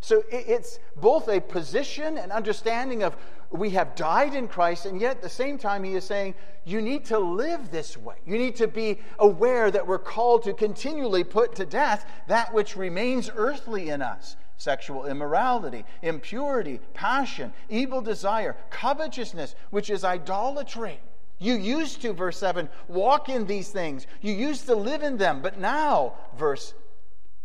so 0.00 0.22
it's 0.30 0.78
both 0.96 1.28
a 1.28 1.40
position 1.40 2.18
and 2.18 2.30
understanding 2.30 3.02
of 3.02 3.16
we 3.50 3.70
have 3.70 3.94
died 3.94 4.34
in 4.34 4.48
Christ, 4.48 4.86
and 4.86 5.00
yet 5.00 5.16
at 5.16 5.22
the 5.22 5.28
same 5.28 5.58
time, 5.58 5.84
he 5.84 5.94
is 5.94 6.04
saying 6.04 6.34
you 6.64 6.82
need 6.82 7.04
to 7.06 7.18
live 7.18 7.70
this 7.70 7.96
way. 7.96 8.16
You 8.26 8.38
need 8.38 8.56
to 8.56 8.66
be 8.66 9.00
aware 9.18 9.70
that 9.70 9.86
we're 9.86 9.98
called 9.98 10.42
to 10.44 10.52
continually 10.52 11.24
put 11.24 11.54
to 11.56 11.66
death 11.66 12.06
that 12.26 12.52
which 12.52 12.76
remains 12.76 13.30
earthly 13.34 13.90
in 13.90 14.02
us 14.02 14.36
sexual 14.58 15.04
immorality, 15.04 15.84
impurity, 16.00 16.80
passion, 16.94 17.52
evil 17.68 18.00
desire, 18.00 18.56
covetousness, 18.70 19.54
which 19.68 19.90
is 19.90 20.02
idolatry. 20.02 20.98
You 21.38 21.54
used 21.56 22.00
to, 22.00 22.14
verse 22.14 22.38
7, 22.38 22.66
walk 22.88 23.28
in 23.28 23.46
these 23.46 23.68
things. 23.68 24.06
You 24.22 24.32
used 24.32 24.64
to 24.66 24.74
live 24.74 25.02
in 25.02 25.18
them, 25.18 25.42
but 25.42 25.60
now, 25.60 26.14
verse 26.38 26.72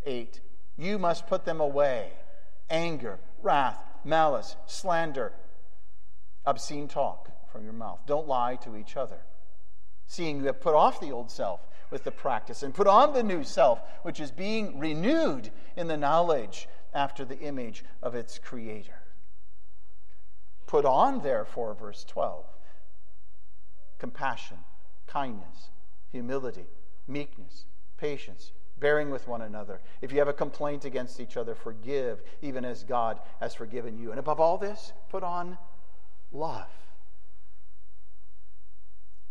8, 0.06 0.40
you 0.78 0.98
must 0.98 1.28
put 1.28 1.44
them 1.44 1.60
away 1.60 2.14
anger, 2.72 3.20
wrath, 3.44 3.84
malice, 4.04 4.56
slander, 4.66 5.34
obscene 6.46 6.88
talk 6.88 7.30
from 7.52 7.64
your 7.64 7.74
mouth. 7.74 8.00
Don't 8.08 8.28
lie 8.28 8.56
to 8.64 8.76
each 8.76 8.98
other. 8.98 9.20
Seeing 10.08 10.38
you 10.38 10.46
have 10.46 10.62
put 10.62 10.74
off 10.74 11.00
the 11.00 11.12
old 11.12 11.30
self 11.30 11.60
with 11.92 12.04
the 12.04 12.12
practice 12.12 12.64
and 12.64 12.74
put 12.74 12.88
on 12.88 13.14
the 13.14 13.22
new 13.22 13.44
self, 13.44 13.82
which 14.02 14.20
is 14.20 14.32
being 14.32 14.80
renewed 14.80 15.52
in 15.76 15.88
the 15.88 15.98
knowledge 15.98 16.68
after 16.94 17.24
the 17.24 17.38
image 17.40 17.84
of 18.02 18.16
its 18.16 18.40
creator. 18.40 19.00
Put 20.66 20.86
on, 20.86 21.22
therefore, 21.22 21.74
verse 21.74 22.06
12, 22.06 22.46
compassion, 24.00 24.58
kindness, 25.06 25.70
humility, 26.12 26.66
meekness, 27.08 27.66
patience 27.98 28.52
bearing 28.82 29.10
with 29.12 29.30
one 29.30 29.42
another. 29.42 29.80
If 30.02 30.12
you 30.12 30.20
have 30.20 30.28
a 30.28 30.34
complaint 30.34 30.84
against 30.84 31.22
each 31.22 31.38
other, 31.38 31.56
forgive, 31.56 32.22
even 32.42 32.66
as 32.66 32.84
God 32.84 33.22
has 33.40 33.56
forgiven 33.56 33.98
you. 33.98 34.10
And 34.12 34.20
above 34.20 34.42
all 34.42 34.58
this, 34.58 34.92
put 35.10 35.24
on 35.24 35.58
love. 36.34 36.68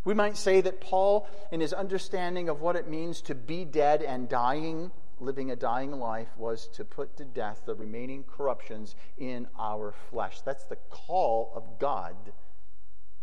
We 0.04 0.14
might 0.14 0.38
say 0.38 0.62
that 0.62 0.80
Paul, 0.80 1.28
in 1.52 1.60
his 1.60 1.74
understanding 1.74 2.48
of 2.48 2.62
what 2.62 2.76
it 2.76 2.88
means 2.88 3.20
to 3.22 3.34
be 3.34 3.66
dead 3.66 4.00
and 4.00 4.30
dying, 4.30 4.90
living 5.18 5.50
a 5.50 5.56
dying 5.56 5.92
life, 5.92 6.28
was 6.38 6.68
to 6.68 6.84
put 6.86 7.18
to 7.18 7.26
death 7.26 7.62
the 7.66 7.74
remaining 7.74 8.24
corruptions 8.24 8.94
in 9.18 9.46
our 9.58 9.92
flesh. 10.08 10.40
That's 10.40 10.64
the 10.64 10.78
call 10.88 11.52
of 11.54 11.78
God 11.78 12.14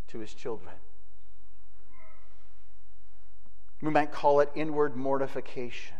to 0.10 0.20
his 0.20 0.36
children. 0.36 0.76
We 3.82 3.92
might 3.92 4.12
call 4.12 4.40
it 4.40 4.52
inward 4.56 4.96
mortification. 4.96 5.97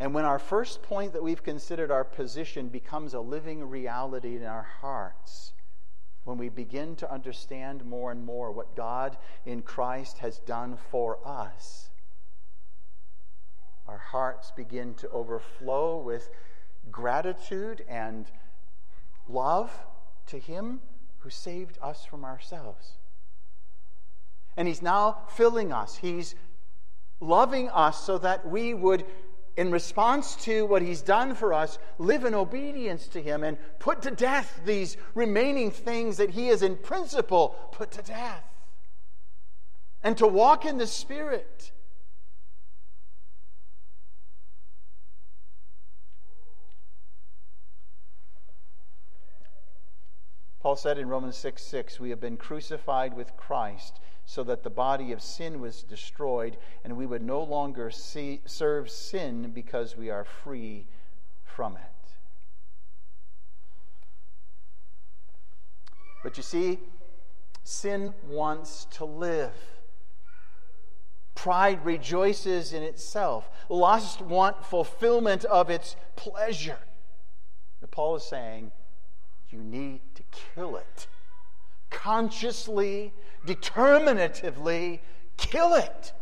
And 0.00 0.12
when 0.12 0.24
our 0.24 0.38
first 0.38 0.82
point 0.82 1.12
that 1.12 1.22
we've 1.22 1.42
considered 1.42 1.90
our 1.90 2.04
position 2.04 2.68
becomes 2.68 3.14
a 3.14 3.20
living 3.20 3.68
reality 3.68 4.36
in 4.36 4.44
our 4.44 4.66
hearts, 4.80 5.52
when 6.24 6.38
we 6.38 6.48
begin 6.48 6.96
to 6.96 7.12
understand 7.12 7.84
more 7.84 8.10
and 8.10 8.24
more 8.24 8.50
what 8.50 8.74
God 8.74 9.16
in 9.44 9.62
Christ 9.62 10.18
has 10.18 10.38
done 10.40 10.76
for 10.90 11.18
us, 11.24 11.90
our 13.86 13.98
hearts 13.98 14.50
begin 14.50 14.94
to 14.94 15.08
overflow 15.10 15.98
with 15.98 16.30
gratitude 16.90 17.84
and 17.88 18.26
love 19.28 19.70
to 20.26 20.38
Him 20.38 20.80
who 21.18 21.30
saved 21.30 21.78
us 21.82 22.04
from 22.04 22.24
ourselves. 22.24 22.94
And 24.56 24.66
He's 24.66 24.82
now 24.82 25.18
filling 25.28 25.72
us, 25.72 25.96
He's 25.96 26.34
loving 27.20 27.68
us 27.70 28.02
so 28.04 28.18
that 28.18 28.48
we 28.48 28.74
would 28.74 29.04
in 29.56 29.70
response 29.70 30.34
to 30.36 30.66
what 30.66 30.82
he's 30.82 31.02
done 31.02 31.34
for 31.34 31.54
us, 31.54 31.78
live 31.98 32.24
in 32.24 32.34
obedience 32.34 33.06
to 33.08 33.22
him 33.22 33.44
and 33.44 33.56
put 33.78 34.02
to 34.02 34.10
death 34.10 34.60
these 34.64 34.96
remaining 35.14 35.70
things 35.70 36.16
that 36.16 36.30
he 36.30 36.48
has, 36.48 36.62
in 36.62 36.76
principle, 36.76 37.50
put 37.72 37.92
to 37.92 38.02
death. 38.02 38.44
And 40.02 40.18
to 40.18 40.26
walk 40.26 40.64
in 40.64 40.78
the 40.78 40.86
Spirit. 40.86 41.70
Paul 50.60 50.76
said 50.76 50.98
in 50.98 51.08
Romans 51.08 51.36
6 51.36 51.62
6, 51.62 52.00
We 52.00 52.10
have 52.10 52.20
been 52.20 52.36
crucified 52.36 53.14
with 53.14 53.36
Christ 53.36 54.00
so 54.26 54.42
that 54.44 54.62
the 54.62 54.70
body 54.70 55.12
of 55.12 55.20
sin 55.20 55.60
was 55.60 55.82
destroyed, 55.82 56.56
and 56.82 56.96
we 56.96 57.06
would 57.06 57.22
no 57.22 57.42
longer 57.42 57.90
see, 57.90 58.40
serve 58.46 58.90
sin 58.90 59.50
because 59.54 59.96
we 59.96 60.10
are 60.10 60.24
free 60.24 60.86
from 61.44 61.76
it. 61.76 61.82
But 66.22 66.38
you 66.38 66.42
see, 66.42 66.78
sin 67.64 68.14
wants 68.26 68.86
to 68.92 69.04
live. 69.04 69.52
Pride 71.34 71.84
rejoices 71.84 72.72
in 72.72 72.82
itself. 72.82 73.50
Lust 73.68 74.22
want 74.22 74.64
fulfillment 74.64 75.44
of 75.44 75.68
its 75.68 75.96
pleasure. 76.16 76.78
But 77.80 77.90
Paul 77.90 78.16
is 78.16 78.24
saying, 78.24 78.72
you 79.50 79.58
need 79.62 80.00
to 80.14 80.22
kill 80.54 80.76
it 80.76 81.06
consciously, 81.94 83.12
determinatively 83.46 85.00
kill 85.36 85.74
it. 85.74 86.12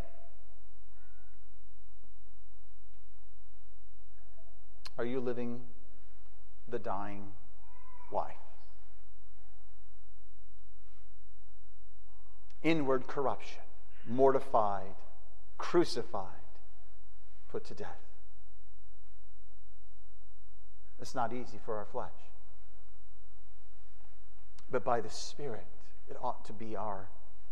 Are 4.98 5.04
you 5.04 5.18
living 5.20 5.62
the 6.68 6.78
dying 6.78 7.32
life? 8.12 8.37
Inward 12.62 13.08
corruption, 13.08 13.62
mortified, 14.06 14.94
crucified, 15.58 16.26
put 17.48 17.64
to 17.64 17.74
death. 17.74 17.88
It's 21.00 21.14
not 21.14 21.32
easy 21.32 21.58
for 21.64 21.78
our 21.78 21.87
flesh 21.87 22.12
but 24.72 24.85
by 24.85 25.00
the 25.00 25.11
Spirit, 25.11 25.66
it 26.08 26.16
ought 26.20 26.44
to 26.46 26.52
be 26.52 26.74
our 26.74 27.08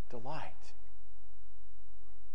delight. 0.09 0.73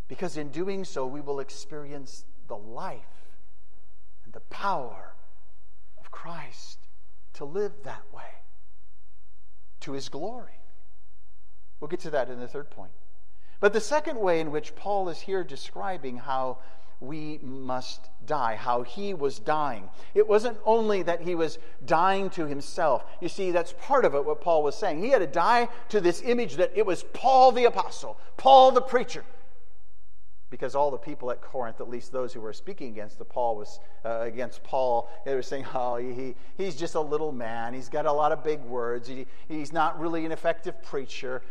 Because 0.08 0.36
in 0.36 0.48
doing 0.50 0.84
so, 0.84 1.06
we 1.06 1.20
will 1.20 1.40
experience 1.40 2.24
the 2.46 2.56
life 2.56 3.02
and 4.24 4.32
the 4.32 4.40
power 4.40 5.14
of 5.98 6.10
Christ 6.10 6.78
to 7.34 7.44
live 7.44 7.72
that 7.82 8.02
way 8.14 8.22
to 9.80 9.92
his 9.92 10.08
glory. 10.08 10.60
We'll 11.80 11.88
get 11.88 12.00
to 12.00 12.10
that 12.10 12.30
in 12.30 12.40
the 12.40 12.48
third 12.48 12.70
point. 12.70 12.92
But 13.60 13.72
the 13.72 13.80
second 13.80 14.18
way 14.18 14.40
in 14.40 14.50
which 14.50 14.76
Paul 14.76 15.08
is 15.08 15.20
here 15.20 15.42
describing 15.42 16.18
how 16.18 16.58
we 17.00 17.38
must 17.42 18.08
die, 18.24 18.56
how 18.56 18.82
he 18.82 19.12
was 19.12 19.38
dying. 19.38 19.88
It 20.14 20.26
wasn't 20.26 20.58
only 20.64 21.02
that 21.02 21.20
he 21.20 21.34
was 21.34 21.58
dying 21.84 22.30
to 22.30 22.46
himself. 22.46 23.04
You 23.20 23.28
see, 23.28 23.50
that's 23.50 23.74
part 23.80 24.04
of 24.04 24.14
it, 24.14 24.24
what 24.24 24.40
Paul 24.40 24.62
was 24.62 24.76
saying. 24.76 25.02
He 25.02 25.10
had 25.10 25.18
to 25.18 25.26
die 25.26 25.68
to 25.90 26.00
this 26.00 26.22
image 26.22 26.56
that 26.56 26.72
it 26.74 26.86
was 26.86 27.02
Paul 27.12 27.52
the 27.52 27.64
apostle, 27.64 28.18
Paul 28.36 28.72
the 28.72 28.80
preacher. 28.80 29.24
Because 30.48 30.76
all 30.76 30.92
the 30.92 30.96
people 30.96 31.30
at 31.32 31.42
Corinth, 31.42 31.80
at 31.80 31.90
least 31.90 32.12
those 32.12 32.32
who 32.32 32.40
were 32.40 32.52
speaking 32.52 32.88
against 32.88 33.18
the 33.18 33.24
Paul 33.24 33.56
was 33.56 33.80
uh, 34.04 34.20
against 34.20 34.62
Paul, 34.62 35.10
they 35.24 35.34
were 35.34 35.42
saying, 35.42 35.66
"Oh, 35.74 35.96
he, 35.96 36.36
he's 36.56 36.76
just 36.76 36.94
a 36.94 37.00
little 37.00 37.32
man. 37.32 37.74
He's 37.74 37.88
got 37.88 38.06
a 38.06 38.12
lot 38.12 38.30
of 38.30 38.44
big 38.44 38.62
words. 38.62 39.08
He, 39.08 39.26
he's 39.48 39.72
not 39.72 39.98
really 39.98 40.24
an 40.24 40.30
effective 40.30 40.80
preacher." 40.84 41.42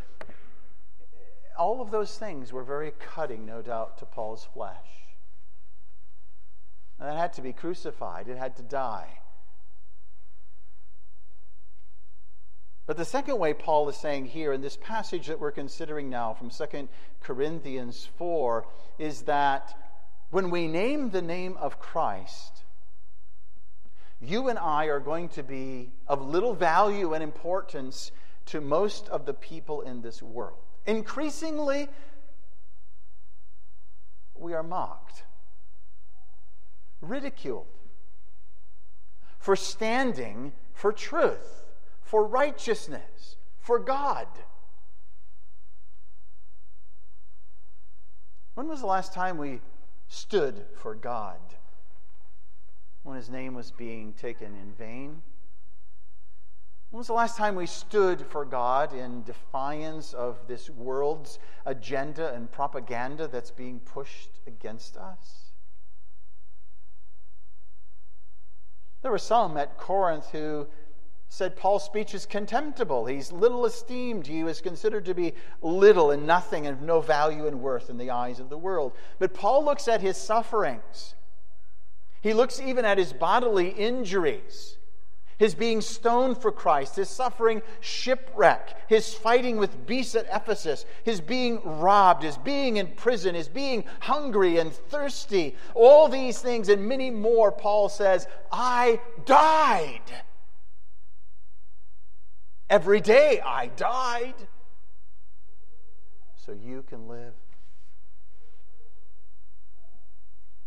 All 1.59 1.81
of 1.81 1.91
those 1.91 2.17
things 2.17 2.53
were 2.53 2.63
very 2.63 2.93
cutting, 2.97 3.45
no 3.45 3.61
doubt, 3.61 3.97
to 3.97 4.05
Paul's 4.05 4.47
flesh. 4.53 5.04
And 6.99 7.09
that 7.09 7.17
had 7.17 7.33
to 7.33 7.41
be 7.41 7.53
crucified, 7.53 8.27
it 8.27 8.37
had 8.37 8.55
to 8.57 8.63
die. 8.63 9.19
But 12.85 12.97
the 12.97 13.05
second 13.05 13.39
way 13.39 13.53
Paul 13.53 13.89
is 13.89 13.97
saying 13.97 14.25
here 14.25 14.53
in 14.53 14.61
this 14.61 14.77
passage 14.77 15.27
that 15.27 15.39
we're 15.39 15.51
considering 15.51 16.09
now 16.09 16.33
from 16.33 16.51
2 16.51 16.87
Corinthians 17.21 18.07
4 18.17 18.67
is 18.99 19.23
that 19.23 19.75
when 20.29 20.51
we 20.51 20.67
name 20.67 21.09
the 21.09 21.21
name 21.21 21.57
of 21.57 21.79
Christ, 21.79 22.63
you 24.21 24.49
and 24.49 24.59
I 24.59 24.85
are 24.85 24.99
going 24.99 25.29
to 25.29 25.43
be 25.43 25.91
of 26.07 26.21
little 26.21 26.53
value 26.53 27.13
and 27.13 27.23
importance 27.23 28.11
to 28.47 28.61
most 28.61 29.09
of 29.09 29.25
the 29.25 29.33
people 29.33 29.81
in 29.81 30.01
this 30.01 30.21
world. 30.21 30.59
Increasingly, 30.85 31.89
we 34.35 34.53
are 34.53 34.63
mocked 34.63 35.23
ridiculed 37.09 37.67
for 39.37 39.55
standing 39.55 40.53
for 40.73 40.91
truth, 40.91 41.63
for 42.01 42.25
righteousness, 42.25 43.37
for 43.59 43.79
God. 43.79 44.27
When 48.55 48.67
was 48.67 48.79
the 48.79 48.87
last 48.87 49.13
time 49.13 49.37
we 49.37 49.61
stood 50.07 50.65
for 50.75 50.95
God? 50.95 51.39
When 53.03 53.15
his 53.17 53.29
name 53.29 53.53
was 53.53 53.71
being 53.71 54.13
taken 54.13 54.55
in 54.55 54.73
vain? 54.73 55.21
When 56.89 56.99
was 56.99 57.07
the 57.07 57.13
last 57.13 57.37
time 57.37 57.55
we 57.55 57.65
stood 57.65 58.25
for 58.25 58.45
God 58.45 58.93
in 58.93 59.23
defiance 59.23 60.13
of 60.13 60.39
this 60.47 60.69
world's 60.69 61.39
agenda 61.65 62.33
and 62.33 62.49
propaganda 62.51 63.27
that's 63.27 63.51
being 63.51 63.79
pushed 63.81 64.29
against 64.47 64.95
us? 64.95 65.44
There 69.05 69.11
were 69.11 69.19
some 69.19 69.55
at 69.55 69.77
Corinth 69.77 70.31
who 70.31 70.65
said 71.29 71.55
Paul's 71.55 71.83
speech 71.83 72.15
is 72.15 72.25
contemptible. 72.25 73.05
He's 73.05 73.31
little 73.31 73.67
esteemed. 73.67 74.25
He 74.25 74.43
was 74.43 74.61
considered 74.61 75.05
to 75.05 75.13
be 75.13 75.35
little 75.61 76.09
and 76.09 76.25
nothing 76.25 76.65
and 76.65 76.75
of 76.75 76.81
no 76.81 77.01
value 77.01 77.45
and 77.45 77.61
worth 77.61 77.91
in 77.91 77.99
the 77.99 78.09
eyes 78.09 78.39
of 78.39 78.49
the 78.49 78.57
world. 78.57 78.93
But 79.19 79.35
Paul 79.35 79.63
looks 79.63 79.87
at 79.87 80.01
his 80.01 80.17
sufferings. 80.17 81.13
He 82.21 82.33
looks 82.33 82.59
even 82.59 82.83
at 82.83 82.97
his 82.97 83.13
bodily 83.13 83.69
injuries 83.69 84.77
his 85.37 85.55
being 85.55 85.81
stoned 85.81 86.37
for 86.37 86.51
Christ, 86.51 86.95
his 86.95 87.09
suffering 87.09 87.61
shipwreck, 87.81 88.89
his 88.89 89.13
fighting 89.13 89.57
with 89.57 89.85
beasts 89.85 90.15
at 90.15 90.27
Ephesus, 90.31 90.85
his 91.03 91.21
being 91.21 91.61
robbed, 91.63 92.23
his 92.23 92.37
being 92.37 92.77
in 92.77 92.87
prison, 92.87 93.35
his 93.35 93.47
being 93.47 93.83
hungry 94.01 94.57
and 94.59 94.73
thirsty, 94.73 95.55
all 95.73 96.07
these 96.07 96.39
things 96.39 96.69
and 96.69 96.87
many 96.87 97.11
more, 97.11 97.51
Paul 97.51 97.89
says, 97.89 98.27
I 98.51 99.01
died. 99.25 100.01
Every 102.69 103.01
day 103.01 103.41
I 103.45 103.67
died. 103.67 104.35
So 106.35 106.51
you 106.51 106.83
can 106.87 107.07
live 107.07 107.33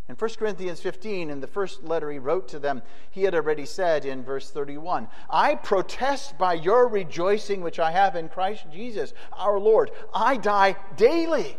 In 0.08 0.14
1 0.14 0.30
Corinthians 0.38 0.80
15, 0.80 1.28
in 1.28 1.40
the 1.40 1.46
first 1.46 1.84
letter 1.84 2.10
he 2.10 2.18
wrote 2.18 2.48
to 2.48 2.58
them, 2.58 2.82
he 3.10 3.24
had 3.24 3.34
already 3.34 3.66
said 3.66 4.06
in 4.06 4.24
verse 4.24 4.50
31 4.50 5.06
I 5.28 5.54
protest 5.54 6.38
by 6.38 6.54
your 6.54 6.88
rejoicing 6.88 7.60
which 7.60 7.78
I 7.78 7.90
have 7.90 8.16
in 8.16 8.30
Christ 8.30 8.64
Jesus 8.72 9.12
our 9.32 9.58
Lord. 9.58 9.90
I 10.14 10.38
die 10.38 10.76
daily. 10.96 11.58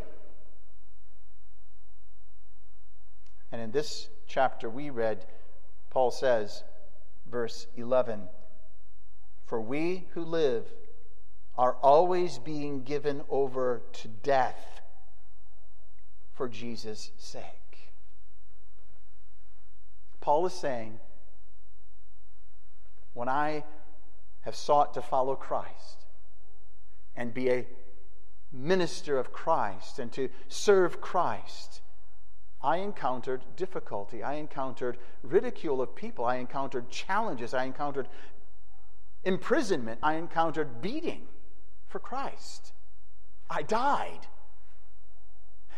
And 3.52 3.62
in 3.62 3.72
this 3.72 4.10
chapter 4.28 4.68
we 4.68 4.90
read, 4.90 5.26
Paul 5.92 6.10
says, 6.10 6.64
verse 7.30 7.68
11 7.78 8.30
For 9.46 9.62
we 9.62 10.08
who 10.14 10.24
live 10.24 10.66
are 11.56 11.74
always 11.82 12.40
being 12.40 12.82
given 12.84 13.22
over 13.30 13.84
to 13.92 14.08
death 14.08 14.82
for 16.34 16.48
Jesus' 16.48 17.12
sake. 17.18 17.59
Paul 20.30 20.46
is 20.46 20.54
saying, 20.54 21.00
when 23.16 23.28
I 23.28 23.64
have 24.42 24.56
sought 24.56 24.94
to 24.94 25.02
follow 25.02 25.36
Christ, 25.36 26.06
and 27.16 27.34
be 27.34 27.50
a 27.50 27.66
minister 28.52 29.18
of 29.18 29.34
Christ 29.34 29.98
and 29.98 30.12
to 30.12 30.30
serve 30.48 31.02
Christ, 31.02 31.82
I 32.62 32.78
encountered 32.78 33.42
difficulty. 33.56 34.22
I 34.22 34.36
encountered 34.36 35.00
ridicule 35.24 35.82
of 35.82 35.96
people. 35.96 36.26
I 36.26 36.36
encountered 36.36 36.92
challenges. 36.92 37.56
I 37.56 37.64
encountered 37.64 38.08
imprisonment. 39.24 40.00
I 40.04 40.14
encountered 40.14 40.80
beating 40.80 41.24
for 41.88 41.98
Christ. 41.98 42.74
I 43.50 43.64
died. 43.64 44.28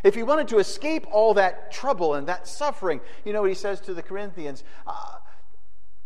If 0.04 0.16
he 0.16 0.24
wanted 0.24 0.48
to 0.50 0.60
escape 0.60 1.06
all 1.12 1.34
that 1.36 1.72
trouble 1.72 2.16
and 2.16 2.28
that 2.28 2.48
suffering, 2.48 3.02
you 3.24 3.34
know 3.34 3.42
what 3.42 3.50
he 3.50 3.56
says 3.56 3.80
to 3.82 3.94
the 3.94 4.02
Corinthians? 4.02 4.64
Uh, 4.88 5.18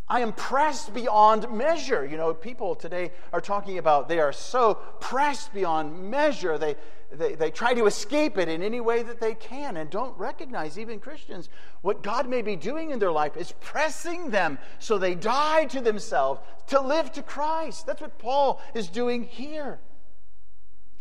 I 0.08 0.20
am 0.20 0.34
pressed 0.34 0.94
beyond 0.94 1.52
measure. 1.52 2.06
You 2.06 2.18
know, 2.18 2.34
people 2.34 2.76
today 2.76 3.12
are 3.34 3.42
talking 3.42 3.80
about 3.80 4.08
they 4.08 4.20
are 4.20 4.34
so 4.34 4.76
pressed 5.00 5.52
beyond 5.54 6.12
measure. 6.12 6.60
They, 6.60 6.76
they, 7.12 7.34
they 7.34 7.50
try 7.50 7.74
to 7.74 7.86
escape 7.86 8.38
it 8.38 8.48
in 8.48 8.62
any 8.62 8.82
way 8.82 9.02
that 9.02 9.20
they 9.20 9.34
can 9.34 9.78
and 9.78 9.90
don't 9.90 10.16
recognize, 10.18 10.78
even 10.78 11.00
Christians, 11.00 11.50
what 11.82 12.04
God 12.04 12.30
may 12.30 12.44
be 12.44 12.56
doing 12.56 12.92
in 12.92 13.00
their 13.00 13.12
life 13.12 13.36
is 13.36 13.54
pressing 13.62 14.30
them 14.30 14.60
so 14.78 14.98
they 14.98 15.16
die 15.16 15.66
to 15.66 15.82
themselves 15.82 16.42
to 16.68 16.80
live 16.80 17.12
to 17.14 17.24
Christ. 17.24 17.88
That's 17.88 18.02
what 18.02 18.20
Paul 18.20 18.62
is 18.76 18.90
doing 18.90 19.24
here. 19.24 19.80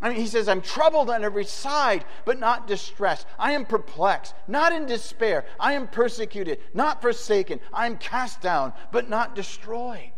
I 0.04 0.10
mean, 0.10 0.18
he 0.18 0.26
says, 0.26 0.50
I'm 0.50 0.60
troubled 0.60 1.08
on 1.08 1.24
every 1.24 1.46
side, 1.46 2.04
but 2.26 2.38
not 2.38 2.66
distressed. 2.66 3.26
I 3.38 3.52
am 3.52 3.64
perplexed, 3.64 4.34
not 4.46 4.70
in 4.70 4.84
despair. 4.84 5.46
I 5.58 5.72
am 5.72 5.88
persecuted, 5.88 6.58
not 6.74 7.00
forsaken. 7.00 7.58
I 7.72 7.86
am 7.86 7.96
cast 7.96 8.42
down, 8.42 8.74
but 8.92 9.08
not 9.08 9.34
destroyed. 9.34 10.12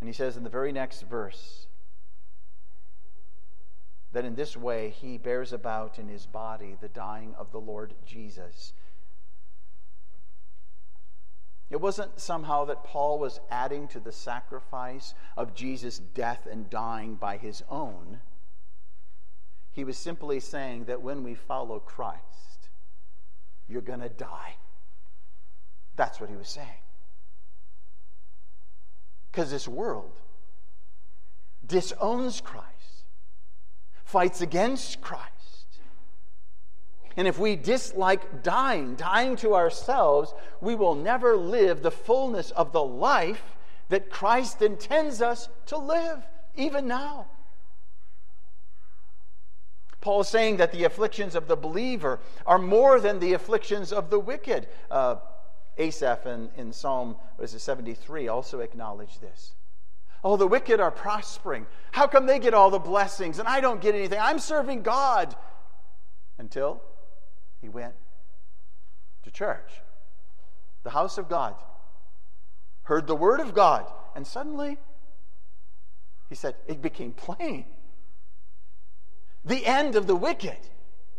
And 0.00 0.08
he 0.08 0.14
says 0.14 0.38
in 0.38 0.44
the 0.44 0.50
very 0.50 0.72
next 0.72 1.02
verse 1.02 1.66
that 4.12 4.24
in 4.24 4.34
this 4.34 4.56
way 4.56 4.94
he 4.98 5.18
bears 5.18 5.52
about 5.52 5.98
in 5.98 6.08
his 6.08 6.24
body 6.24 6.78
the 6.80 6.88
dying 6.88 7.34
of 7.36 7.52
the 7.52 7.60
Lord 7.60 7.92
Jesus 8.06 8.72
it 11.72 11.80
wasn't 11.80 12.20
somehow 12.20 12.66
that 12.66 12.84
Paul 12.84 13.18
was 13.18 13.40
adding 13.50 13.88
to 13.88 14.00
the 14.00 14.12
sacrifice 14.12 15.14
of 15.38 15.54
Jesus' 15.54 15.98
death 15.98 16.46
and 16.50 16.68
dying 16.68 17.14
by 17.14 17.38
his 17.38 17.62
own. 17.70 18.20
He 19.72 19.82
was 19.82 19.96
simply 19.96 20.38
saying 20.38 20.84
that 20.84 21.00
when 21.00 21.24
we 21.24 21.34
follow 21.34 21.78
Christ, 21.80 22.68
you're 23.68 23.80
going 23.80 24.00
to 24.00 24.10
die. 24.10 24.56
That's 25.96 26.20
what 26.20 26.28
he 26.28 26.36
was 26.36 26.48
saying. 26.48 26.68
Because 29.30 29.50
this 29.50 29.66
world 29.66 30.12
disowns 31.66 32.42
Christ, 32.42 33.06
fights 34.04 34.42
against 34.42 35.00
Christ. 35.00 35.41
And 37.16 37.28
if 37.28 37.38
we 37.38 37.56
dislike 37.56 38.42
dying, 38.42 38.94
dying 38.94 39.36
to 39.36 39.54
ourselves, 39.54 40.32
we 40.60 40.74
will 40.74 40.94
never 40.94 41.36
live 41.36 41.82
the 41.82 41.90
fullness 41.90 42.50
of 42.52 42.72
the 42.72 42.82
life 42.82 43.42
that 43.88 44.10
Christ 44.10 44.62
intends 44.62 45.20
us 45.20 45.48
to 45.66 45.76
live, 45.76 46.26
even 46.56 46.86
now. 46.86 47.26
Paul 50.00 50.22
is 50.22 50.28
saying 50.28 50.56
that 50.56 50.72
the 50.72 50.84
afflictions 50.84 51.34
of 51.34 51.46
the 51.46 51.56
believer 51.56 52.18
are 52.46 52.58
more 52.58 52.98
than 53.00 53.20
the 53.20 53.34
afflictions 53.34 53.92
of 53.92 54.10
the 54.10 54.18
wicked. 54.18 54.66
Uh, 54.90 55.16
Asaph 55.78 56.26
in, 56.26 56.50
in 56.56 56.72
Psalm 56.72 57.16
what 57.36 57.44
is 57.44 57.54
it, 57.54 57.60
73 57.60 58.28
also 58.28 58.60
acknowledged 58.60 59.20
this. 59.20 59.52
Oh, 60.24 60.36
the 60.36 60.46
wicked 60.46 60.80
are 60.80 60.90
prospering. 60.90 61.66
How 61.92 62.06
come 62.06 62.26
they 62.26 62.38
get 62.38 62.54
all 62.54 62.70
the 62.70 62.78
blessings 62.78 63.38
and 63.38 63.48
I 63.48 63.60
don't 63.60 63.80
get 63.80 63.94
anything? 63.94 64.18
I'm 64.20 64.38
serving 64.38 64.82
God. 64.82 65.34
Until 66.38 66.82
he 67.62 67.68
went 67.68 67.94
to 69.22 69.30
church, 69.30 69.70
the 70.82 70.90
house 70.90 71.16
of 71.16 71.28
God, 71.28 71.54
heard 72.82 73.06
the 73.06 73.16
word 73.16 73.40
of 73.40 73.54
God, 73.54 73.86
and 74.14 74.26
suddenly 74.26 74.76
he 76.28 76.34
said, 76.34 76.56
it 76.66 76.82
became 76.82 77.12
plain. 77.12 77.64
The 79.44 79.64
end 79.64 79.96
of 79.96 80.06
the 80.06 80.16
wicked 80.16 80.58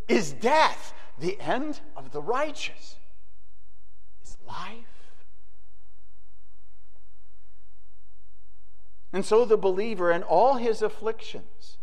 is 0.07 0.33
death, 0.33 0.93
the 1.17 1.39
end 1.39 1.79
of 1.95 2.11
the 2.11 2.21
righteous 2.21 2.97
is 4.23 4.37
life. 4.45 4.85
And 9.13 9.23
so 9.23 9.45
the 9.45 9.57
believer 9.57 10.11
in 10.11 10.23
all 10.23 10.55
his 10.55 10.81
afflictions 10.81 11.77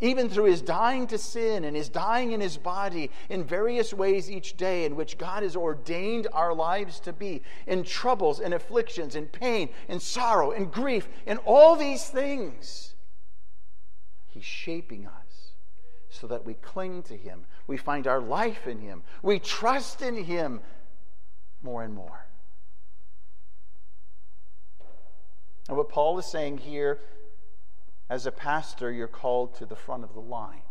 even 0.00 0.28
through 0.28 0.44
his 0.44 0.62
dying 0.62 1.06
to 1.08 1.18
sin 1.18 1.64
and 1.64 1.76
his 1.76 1.88
dying 1.88 2.32
in 2.32 2.40
his 2.40 2.56
body 2.56 3.10
in 3.28 3.44
various 3.44 3.92
ways 3.92 4.30
each 4.30 4.56
day 4.56 4.84
in 4.84 4.94
which 4.94 5.18
God 5.18 5.42
has 5.42 5.56
ordained 5.56 6.28
our 6.32 6.54
lives 6.54 7.00
to 7.00 7.12
be, 7.12 7.42
in 7.66 7.82
troubles 7.82 8.38
and 8.38 8.54
afflictions, 8.54 9.16
in 9.16 9.26
pain, 9.26 9.70
in 9.88 9.98
sorrow, 9.98 10.52
in 10.52 10.66
grief, 10.66 11.08
in 11.26 11.38
all 11.38 11.74
these 11.74 12.08
things. 12.08 12.94
He's 14.26 14.44
shaping 14.44 15.06
us 15.06 15.52
so 16.08 16.26
that 16.28 16.44
we 16.44 16.54
cling 16.54 17.02
to 17.04 17.16
him. 17.16 17.44
We 17.66 17.76
find 17.76 18.06
our 18.06 18.20
life 18.20 18.66
in 18.66 18.80
him. 18.80 19.02
We 19.22 19.40
trust 19.40 20.00
in 20.00 20.24
him 20.24 20.60
more 21.62 21.82
and 21.82 21.92
more. 21.92 22.26
And 25.68 25.76
what 25.76 25.88
Paul 25.88 26.18
is 26.18 26.26
saying 26.26 26.58
here 26.58 27.00
as 28.10 28.26
a 28.26 28.32
pastor, 28.32 28.90
you're 28.90 29.06
called 29.06 29.54
to 29.56 29.66
the 29.66 29.76
front 29.76 30.04
of 30.04 30.14
the 30.14 30.20
line. 30.20 30.62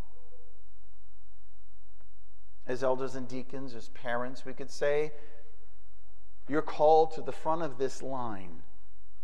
As 2.66 2.84
elders 2.84 3.16
and 3.16 3.28
deacons, 3.28 3.76
as 3.76 3.90
parents, 3.90 4.46
we 4.46 4.54
could 4.54 4.72
say, 4.72 5.12
you're 6.50 6.62
called 6.62 7.14
to 7.14 7.22
the 7.22 7.32
front 7.32 7.62
of 7.62 7.78
this 7.78 8.02
line. 8.02 8.62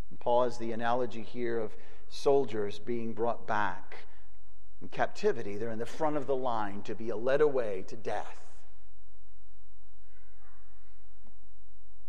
And 0.09 0.19
Paul 0.19 0.43
has 0.43 0.57
the 0.57 0.71
analogy 0.71 1.23
here 1.23 1.57
of 1.57 1.75
soldiers 2.09 2.79
being 2.79 3.13
brought 3.13 3.47
back 3.47 4.05
in 4.81 4.87
captivity. 4.89 5.57
They're 5.57 5.71
in 5.71 5.79
the 5.79 5.85
front 5.85 6.17
of 6.17 6.27
the 6.27 6.35
line 6.35 6.83
to 6.83 6.93
be 6.93 7.11
led 7.11 7.41
away 7.41 7.83
to 7.87 7.95
death. 7.95 8.52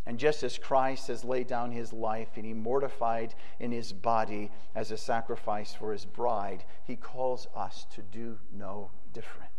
And 0.06 0.18
just 0.18 0.42
as 0.42 0.58
Christ 0.58 1.08
has 1.08 1.24
laid 1.24 1.46
down 1.46 1.70
his 1.70 1.92
life 1.92 2.28
and 2.36 2.44
he 2.44 2.52
mortified 2.52 3.34
in 3.58 3.72
his 3.72 3.92
body 3.92 4.50
as 4.74 4.90
a 4.90 4.98
sacrifice 4.98 5.72
for 5.72 5.92
his 5.92 6.04
bride, 6.04 6.64
he 6.84 6.96
calls 6.96 7.46
us 7.56 7.86
to 7.94 8.02
do 8.02 8.38
no 8.52 8.90
different. 9.14 9.50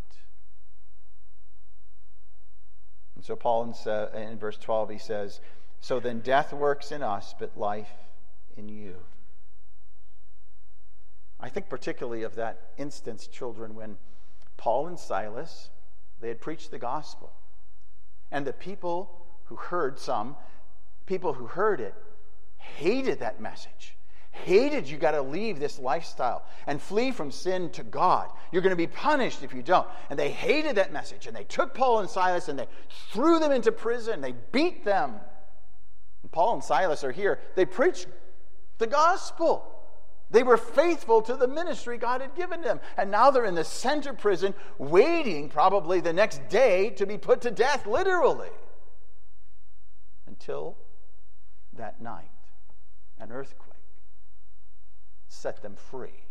And 3.15 3.23
so, 3.23 3.35
Paul 3.35 3.73
in, 3.85 4.21
in 4.21 4.37
verse 4.37 4.57
12, 4.57 4.89
he 4.91 4.97
says, 4.99 5.39
So 5.79 5.99
then 5.99 6.19
death 6.19 6.53
works 6.53 6.91
in 6.91 7.01
us, 7.01 7.33
but 7.39 7.57
life 7.57 7.89
in 8.55 8.69
you. 8.69 8.97
I 11.39 11.49
think 11.49 11.69
particularly 11.69 12.23
of 12.23 12.35
that 12.35 12.71
instance, 12.77 13.27
children, 13.27 13.73
when 13.73 13.97
Paul 14.57 14.87
and 14.87 14.99
Silas, 14.99 15.69
they 16.21 16.27
had 16.27 16.39
preached 16.39 16.71
the 16.71 16.79
gospel. 16.79 17.33
And 18.31 18.45
the 18.45 18.53
people 18.53 19.24
who 19.45 19.55
heard 19.55 19.99
some, 19.99 20.35
people 21.05 21.33
who 21.33 21.47
heard 21.47 21.79
it, 21.79 21.95
hated 22.57 23.19
that 23.19 23.39
message. 23.39 23.95
Hated 24.31 24.89
you 24.89 24.97
got 24.97 25.11
to 25.11 25.21
leave 25.21 25.59
this 25.59 25.79
lifestyle 25.79 26.43
and 26.67 26.81
flee 26.81 27.11
from 27.11 27.31
sin 27.31 27.69
to 27.71 27.83
God. 27.83 28.29
You're 28.51 28.61
going 28.61 28.71
to 28.71 28.75
be 28.75 28.87
punished 28.87 29.43
if 29.43 29.53
you 29.53 29.63
don't. 29.63 29.87
And 30.09 30.19
they 30.19 30.29
hated 30.29 30.75
that 30.75 30.91
message. 30.91 31.25
And 31.25 31.35
they 31.35 31.45
took 31.45 31.73
Paul 31.73 31.99
and 31.99 32.09
Silas 32.09 32.49
and 32.49 32.59
they 32.59 32.67
threw 33.13 33.39
them 33.39 33.53
into 33.53 33.71
prison. 33.71 34.19
They 34.19 34.33
beat 34.51 34.83
them. 34.83 35.15
And 36.21 36.31
Paul 36.31 36.55
and 36.55 36.63
Silas 36.63 37.03
are 37.05 37.13
here. 37.13 37.39
They 37.55 37.65
preach 37.65 38.07
the 38.77 38.87
gospel. 38.87 39.63
They 40.31 40.43
were 40.43 40.57
faithful 40.57 41.21
to 41.21 41.37
the 41.37 41.47
ministry 41.47 41.97
God 41.97 42.19
had 42.19 42.35
given 42.35 42.61
them. 42.61 42.81
And 42.97 43.09
now 43.09 43.31
they're 43.31 43.45
in 43.45 43.55
the 43.55 43.63
center 43.63 44.11
prison, 44.11 44.53
waiting 44.77 45.47
probably 45.47 46.01
the 46.01 46.11
next 46.11 46.41
day 46.49 46.89
to 46.91 47.05
be 47.05 47.17
put 47.17 47.41
to 47.41 47.51
death, 47.51 47.87
literally 47.87 48.49
until 50.35 50.75
that 51.73 52.01
night 52.01 52.29
an 53.19 53.31
earthquake 53.31 53.71
set 55.27 55.61
them 55.61 55.75
free. 55.75 56.23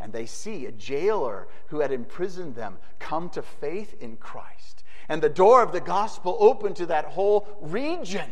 And 0.00 0.12
they 0.12 0.26
see 0.26 0.66
a 0.66 0.72
jailer 0.72 1.48
who 1.68 1.80
had 1.80 1.92
imprisoned 1.92 2.54
them 2.54 2.78
come 2.98 3.30
to 3.30 3.42
faith 3.42 3.94
in 4.00 4.16
Christ. 4.16 4.84
And 5.08 5.22
the 5.22 5.28
door 5.28 5.62
of 5.62 5.72
the 5.72 5.80
gospel 5.80 6.36
opened 6.38 6.76
to 6.76 6.86
that 6.86 7.06
whole 7.06 7.46
region. 7.60 8.30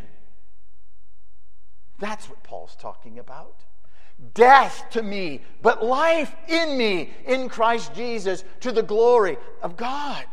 That's 1.99 2.29
what 2.29 2.43
Paul's 2.43 2.77
talking 2.77 3.19
about. 3.19 3.65
Death 4.35 4.87
to 4.91 5.03
me, 5.03 5.41
but 5.63 5.85
life 5.85 6.35
in 6.49 6.77
me 6.77 7.11
in 7.27 7.49
Christ 7.49 7.95
Jesus 7.95 8.45
to 8.61 8.73
the 8.73 8.83
glory 8.83 9.39
of 9.63 9.77
God. 9.77 10.25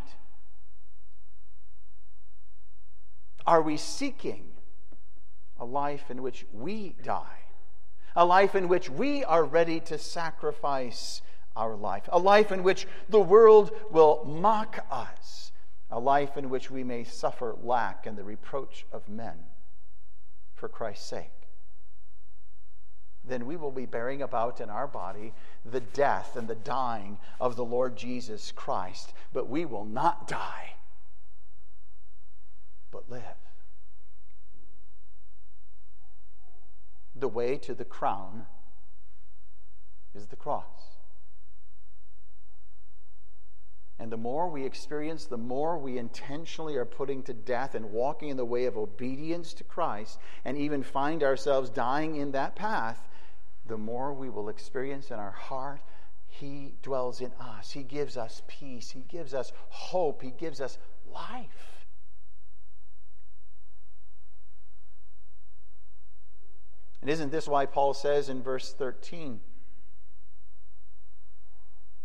Are 3.45 3.61
we 3.61 3.77
seeking 3.77 4.51
a 5.59 5.65
life 5.65 6.09
in 6.09 6.21
which 6.21 6.45
we 6.51 6.95
die, 7.03 7.45
a 8.15 8.25
life 8.25 8.55
in 8.55 8.67
which 8.67 8.89
we 8.89 9.23
are 9.23 9.43
ready 9.43 9.79
to 9.81 9.97
sacrifice 9.97 11.21
our 11.55 11.75
life, 11.75 12.07
a 12.11 12.19
life 12.19 12.51
in 12.51 12.63
which 12.63 12.87
the 13.09 13.19
world 13.19 13.71
will 13.91 14.23
mock 14.25 14.85
us, 14.89 15.51
a 15.89 15.99
life 15.99 16.37
in 16.37 16.49
which 16.49 16.71
we 16.71 16.83
may 16.83 17.03
suffer 17.03 17.55
lack 17.61 18.05
and 18.05 18.17
the 18.17 18.23
reproach 18.23 18.85
of 18.91 19.07
men 19.09 19.35
for 20.55 20.69
Christ's 20.69 21.07
sake. 21.07 21.41
Then 23.23 23.45
we 23.45 23.55
will 23.55 23.71
be 23.71 23.85
bearing 23.85 24.21
about 24.21 24.61
in 24.61 24.69
our 24.69 24.87
body 24.87 25.33
the 25.63 25.79
death 25.79 26.35
and 26.35 26.47
the 26.47 26.55
dying 26.55 27.19
of 27.39 27.55
the 27.55 27.65
Lord 27.65 27.95
Jesus 27.95 28.51
Christ, 28.51 29.13
but 29.31 29.47
we 29.47 29.65
will 29.65 29.85
not 29.85 30.27
die, 30.27 30.70
but 32.91 33.09
live. 33.09 33.23
The 37.15 37.27
way 37.27 37.57
to 37.57 37.73
the 37.73 37.85
crown 37.85 38.45
is 40.13 40.27
the 40.27 40.35
cross. 40.35 40.65
And 43.99 44.11
the 44.11 44.17
more 44.17 44.49
we 44.49 44.65
experience, 44.65 45.25
the 45.25 45.37
more 45.37 45.77
we 45.77 45.99
intentionally 45.99 46.75
are 46.75 46.85
putting 46.85 47.21
to 47.23 47.33
death 47.33 47.75
and 47.75 47.91
walking 47.91 48.29
in 48.29 48.37
the 48.37 48.43
way 48.43 48.65
of 48.65 48.75
obedience 48.75 49.53
to 49.53 49.63
Christ, 49.63 50.19
and 50.43 50.57
even 50.57 50.81
find 50.81 51.21
ourselves 51.21 51.69
dying 51.69 52.15
in 52.15 52.31
that 52.31 52.55
path, 52.55 53.07
the 53.67 53.77
more 53.77 54.11
we 54.11 54.29
will 54.29 54.49
experience 54.49 55.11
in 55.11 55.19
our 55.19 55.31
heart. 55.31 55.81
He 56.27 56.73
dwells 56.81 57.21
in 57.21 57.31
us. 57.39 57.71
He 57.71 57.83
gives 57.83 58.17
us 58.17 58.41
peace. 58.47 58.89
He 58.89 59.01
gives 59.01 59.35
us 59.35 59.51
hope. 59.69 60.23
He 60.23 60.31
gives 60.31 60.61
us 60.61 60.79
life. 61.13 61.80
And 67.02 67.10
isn't 67.10 67.32
this 67.32 67.47
why 67.47 67.66
Paul 67.66 67.93
says 67.93 68.30
in 68.30 68.43
verse 68.43 68.74
13? 68.74 69.39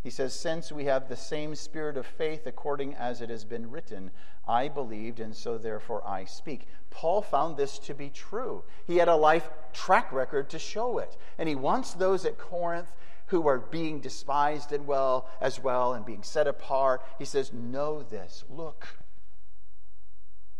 He 0.03 0.11
says, 0.11 0.33
Since 0.35 0.71
we 0.71 0.85
have 0.85 1.09
the 1.09 1.17
same 1.17 1.55
spirit 1.55 1.97
of 1.97 2.07
faith, 2.07 2.47
according 2.47 2.95
as 2.95 3.21
it 3.21 3.29
has 3.29 3.45
been 3.45 3.71
written, 3.71 4.13
I 4.47 4.69
believed, 4.69 5.19
and 5.19 5.35
so 5.35 5.59
therefore 5.59 6.07
I 6.07 6.25
speak. 6.25 6.69
Paul 6.91 7.21
found 7.21 7.57
this 7.57 7.79
to 7.81 7.95
be 7.95 8.09
true. 8.09 8.63
He 8.87 8.99
had 8.99 9.09
a 9.09 9.17
life 9.17 9.51
track 9.73 10.13
record 10.13 10.49
to 10.51 10.59
show 10.59 10.99
it. 10.99 11.17
And 11.39 11.49
he 11.49 11.57
wants 11.57 11.93
those 11.93 12.25
at 12.25 12.39
Corinth 12.39 12.93
who 13.27 13.49
are 13.49 13.59
being 13.59 14.01
despised 14.01 14.71
and 14.71 14.87
well 14.87 15.29
as 15.41 15.61
well 15.61 15.95
and 15.95 16.07
being 16.07 16.23
set 16.23 16.47
apart. 16.47 17.03
He 17.19 17.25
says, 17.25 17.53
Know 17.53 18.05
this. 18.05 18.45
Look. 18.49 18.87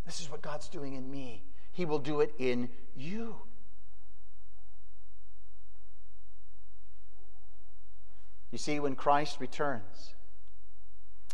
This 0.05 0.21
is 0.21 0.31
what 0.31 0.43
God's 0.43 0.69
doing 0.69 0.95
in 0.95 1.09
me. 1.09 1.45
He 1.73 1.85
will 1.85 1.99
do 1.99 2.21
it 2.21 2.35
in 2.39 2.69
you. 2.97 3.37
You 8.51 8.59
see, 8.59 8.81
when 8.81 8.95
Christ 8.95 9.41
returns, 9.41 10.15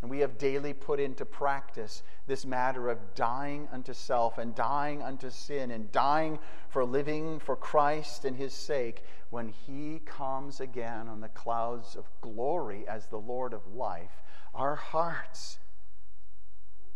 and 0.01 0.11
we 0.11 0.19
have 0.19 0.37
daily 0.37 0.73
put 0.73 0.99
into 0.99 1.25
practice 1.25 2.03
this 2.27 2.45
matter 2.45 2.89
of 2.89 3.15
dying 3.15 3.69
unto 3.71 3.93
self 3.93 4.39
and 4.39 4.55
dying 4.55 5.01
unto 5.01 5.31
sin 5.31 5.71
and 5.71 5.93
dying 5.93 6.41
for 6.69 6.85
living 6.85 7.39
for 7.39 7.55
Christ 7.55 8.25
and 8.25 8.37
his 8.37 8.53
sake, 8.53 9.05
when 9.31 9.49
he 9.49 10.01
comes 10.05 10.61
again 10.61 11.09
on 11.09 11.21
the 11.21 11.29
clouds 11.29 11.95
of 11.95 12.11
glory 12.21 12.85
as 12.89 13.07
the 13.07 13.21
Lord 13.21 13.53
of 13.53 13.67
life, 13.69 14.23
our 14.55 14.75
hearts 14.75 15.59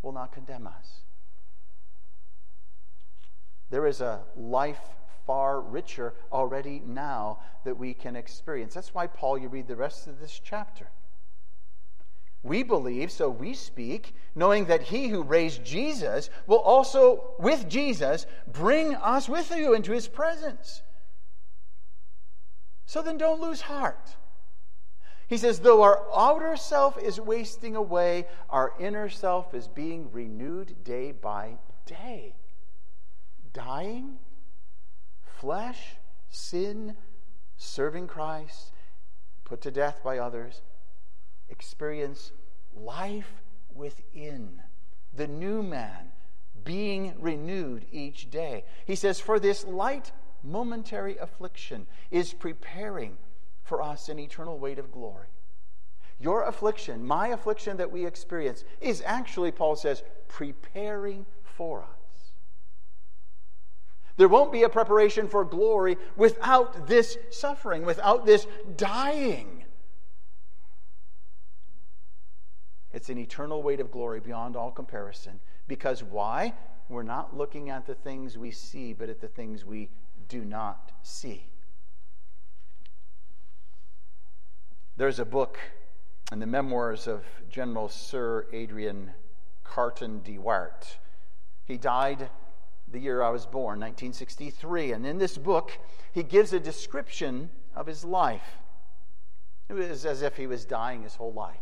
will 0.03 0.13
not 0.13 0.33
condemn 0.33 0.67
us. 0.67 1.03
There 3.71 3.87
is 3.87 4.01
a 4.01 4.23
life 4.37 4.97
far 5.27 5.61
richer 5.61 6.15
already 6.33 6.81
now 6.87 7.39
that 7.65 7.77
we 7.77 7.93
can 7.93 8.17
experience. 8.17 8.75
That's 8.75 8.95
why, 8.95 9.07
Paul, 9.07 9.39
you 9.39 9.49
read 9.49 9.69
the 9.69 9.77
rest 9.77 10.07
of 10.07 10.21
this 10.21 10.41
chapter. 10.43 10.89
We 12.43 12.63
believe, 12.63 13.11
so 13.11 13.29
we 13.29 13.55
speak, 13.55 14.15
knowing 14.37 14.67
that 14.67 14.83
he 14.83 15.09
who 15.09 15.23
raised 15.23 15.65
Jesus 15.65 16.31
will 16.47 16.59
also, 16.59 17.35
with 17.41 17.69
Jesus, 17.69 18.27
bring 18.47 18.95
us 18.95 19.29
with 19.29 19.51
you 19.51 19.75
into 19.75 19.93
his 19.93 20.07
presence. 20.07 20.83
So 22.87 23.03
then 23.03 23.19
don't 23.19 23.41
lose 23.41 23.63
heart. 23.63 24.17
He 25.27 25.39
says, 25.39 25.59
though 25.59 25.83
our 25.83 26.07
outer 26.15 26.57
self 26.57 26.97
is 27.03 27.21
wasting 27.21 27.75
away, 27.75 28.27
our 28.49 28.75
inner 28.79 29.09
self 29.09 29.55
is 29.55 29.67
being 29.67 30.13
renewed 30.13 30.85
day 30.85 31.11
by 31.11 31.59
day. 31.85 32.37
Dying 33.53 34.19
flesh, 35.41 35.97
sin, 36.31 36.97
serving 37.57 38.07
Christ, 38.07 38.73
put 39.45 39.61
to 39.63 39.71
death 39.71 40.01
by 40.03 40.19
others, 40.19 40.63
experience 41.49 42.33
life 42.75 43.43
within, 43.75 44.61
the 45.15 45.27
new 45.27 45.63
man 45.63 46.13
being 46.65 47.15
renewed 47.19 47.87
each 47.93 48.31
day. 48.31 48.65
He 48.85 48.97
says, 48.97 49.21
For 49.21 49.39
this 49.39 49.65
light 49.65 50.13
momentary 50.43 51.17
affliction 51.17 51.87
is 52.11 52.33
preparing 52.33 53.17
for 53.63 53.83
us 53.83 54.09
an 54.09 54.19
eternal 54.19 54.59
weight 54.59 54.79
of 54.79 54.93
glory. 54.93 55.29
Your 56.19 56.45
affliction, 56.45 57.05
my 57.05 57.29
affliction 57.29 57.77
that 57.77 57.91
we 57.91 58.07
experience, 58.07 58.65
is 58.81 59.03
actually, 59.05 59.53
Paul 59.53 59.77
says, 59.77 60.03
preparing 60.29 61.27
for 61.43 61.83
us. 61.83 61.96
There 64.17 64.29
won't 64.29 64.53
be 64.53 64.63
a 64.63 64.69
preparation 64.69 65.29
for 65.29 65.45
glory 65.45 65.99
without 66.17 66.87
this 66.87 67.19
suffering, 67.31 67.85
without 67.85 68.25
this 68.25 68.47
dying. 68.77 69.65
It's 72.93 73.11
an 73.11 73.19
eternal 73.19 73.63
weight 73.63 73.81
of 73.81 73.91
glory 73.91 74.21
beyond 74.21 74.57
all 74.57 74.71
comparison. 74.71 75.39
Because 75.69 76.03
why? 76.03 76.55
We're 76.89 77.03
not 77.03 77.37
looking 77.37 77.69
at 77.69 77.85
the 77.85 77.95
things 77.95 78.39
we 78.39 78.51
see, 78.51 78.95
but 78.95 79.11
at 79.11 79.21
the 79.21 79.29
things 79.29 79.65
we 79.65 79.91
do 80.29 80.45
not 80.45 80.93
see. 81.03 81.45
There's 84.97 85.19
a 85.19 85.27
book 85.27 85.59
in 86.33 86.39
the 86.39 86.47
memoirs 86.47 87.07
of 87.07 87.25
General 87.51 87.91
Sir 87.91 88.47
Adrian 88.53 89.11
Carton 89.63 90.23
de 90.23 90.39
Wiart. 90.39 90.97
He 91.67 91.77
died 91.77 92.31
the 92.89 92.99
year 92.99 93.23
I 93.23 93.31
was 93.31 93.47
born, 93.47 93.81
1963. 93.81 94.93
And 94.93 95.07
in 95.07 95.19
this 95.19 95.37
book, 95.37 95.79
he 96.13 96.23
gives 96.23 96.53
a 96.53 96.61
description 96.61 97.51
of 97.75 97.87
his 97.87 98.05
life. 98.05 98.59
It 99.69 99.75
was 99.75 100.07
as 100.07 100.23
if 100.23 100.37
he 100.37 100.47
was 100.47 100.65
dying 100.65 101.03
his 101.03 101.17
whole 101.17 101.33
life. 101.33 101.57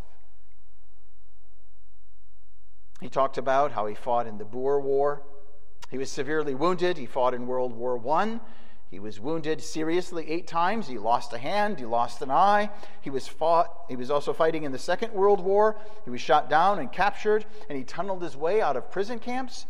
He 3.01 3.09
talked 3.09 3.39
about 3.39 3.73
how 3.73 3.87
he 3.87 3.95
fought 3.95 4.27
in 4.27 4.39
the 4.39 4.45
Boer 4.45 4.81
War. 4.81 5.23
He 5.91 5.99
was 5.99 6.11
severely 6.11 6.55
wounded. 6.55 6.97
He 6.97 7.07
fought 7.07 7.35
in 7.35 7.47
World 7.47 7.73
War 7.73 8.01
I. 8.17 8.41
He 8.91 9.01
was 9.01 9.19
wounded 9.19 9.61
seriously 9.61 10.31
eight 10.31 10.47
times. 10.47 10.87
He 10.87 10.99
lost 10.99 11.33
a 11.33 11.39
hand. 11.39 11.79
He 11.79 11.85
lost 11.85 12.23
an 12.23 12.31
eye. 12.31 12.71
He 13.01 13.11
was 13.11 13.27
fought. 13.27 13.87
He 13.89 13.97
was 13.97 14.11
also 14.11 14.33
fighting 14.33 14.63
in 14.63 14.73
the 14.73 14.79
Second 14.79 15.13
World 15.13 15.41
War. 15.41 15.77
He 16.05 16.11
was 16.11 16.21
shot 16.21 16.49
down 16.49 16.79
and 16.79 16.93
captured, 16.93 17.45
and 17.69 17.77
he 17.77 17.85
tunneled 17.85 18.23
his 18.23 18.37
way 18.37 18.61
out 18.61 18.77
of 18.77 18.91
prison 18.91 19.19
camps. 19.19 19.67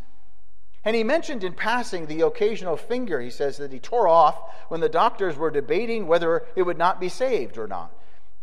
And 0.84 0.94
he 0.94 1.02
mentioned 1.02 1.44
in 1.44 1.54
passing 1.54 2.06
the 2.06 2.22
occasional 2.22 2.76
finger, 2.76 3.20
he 3.20 3.30
says, 3.30 3.56
that 3.56 3.72
he 3.72 3.78
tore 3.78 4.06
off 4.06 4.38
when 4.68 4.80
the 4.80 4.88
doctors 4.88 5.36
were 5.36 5.50
debating 5.50 6.06
whether 6.06 6.44
it 6.56 6.62
would 6.62 6.76
not 6.76 7.00
be 7.00 7.08
saved 7.08 7.56
or 7.56 7.66
not. 7.66 7.90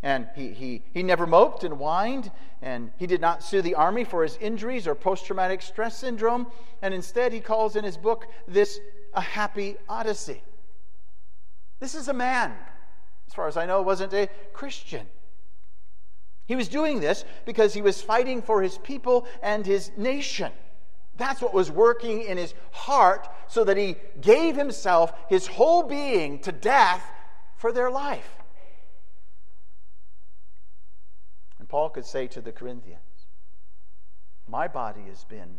And 0.01 0.27
he, 0.35 0.51
he, 0.51 0.83
he 0.91 1.03
never 1.03 1.27
moped 1.27 1.63
and 1.63 1.75
whined, 1.75 2.31
and 2.63 2.91
he 2.97 3.05
did 3.05 3.21
not 3.21 3.43
sue 3.43 3.61
the 3.61 3.75
army 3.75 4.03
for 4.03 4.23
his 4.23 4.37
injuries 4.37 4.87
or 4.87 4.95
post 4.95 5.25
traumatic 5.27 5.61
stress 5.61 5.99
syndrome. 5.99 6.47
And 6.81 6.93
instead, 6.93 7.31
he 7.31 7.39
calls 7.39 7.75
in 7.75 7.83
his 7.83 7.97
book 7.97 8.25
this 8.47 8.79
a 9.13 9.21
happy 9.21 9.77
odyssey. 9.87 10.41
This 11.79 11.93
is 11.93 12.07
a 12.07 12.13
man, 12.13 12.53
as 13.27 13.33
far 13.35 13.47
as 13.47 13.57
I 13.57 13.67
know, 13.67 13.83
wasn't 13.83 14.13
a 14.13 14.29
Christian. 14.53 15.05
He 16.47 16.55
was 16.55 16.67
doing 16.67 16.99
this 16.99 17.23
because 17.45 17.75
he 17.75 17.83
was 17.83 18.01
fighting 18.01 18.41
for 18.41 18.63
his 18.63 18.79
people 18.79 19.27
and 19.43 19.63
his 19.63 19.91
nation. 19.95 20.51
That's 21.21 21.39
what 21.39 21.53
was 21.53 21.69
working 21.69 22.23
in 22.23 22.39
his 22.39 22.55
heart 22.71 23.29
so 23.47 23.63
that 23.65 23.77
he 23.77 23.95
gave 24.21 24.55
himself, 24.55 25.13
his 25.29 25.45
whole 25.45 25.83
being, 25.83 26.39
to 26.39 26.51
death 26.51 27.05
for 27.57 27.71
their 27.71 27.91
life. 27.91 28.27
And 31.59 31.69
Paul 31.69 31.91
could 31.91 32.07
say 32.07 32.25
to 32.29 32.41
the 32.41 32.51
Corinthians, 32.51 33.27
My 34.47 34.67
body 34.67 35.03
has 35.09 35.23
been 35.25 35.57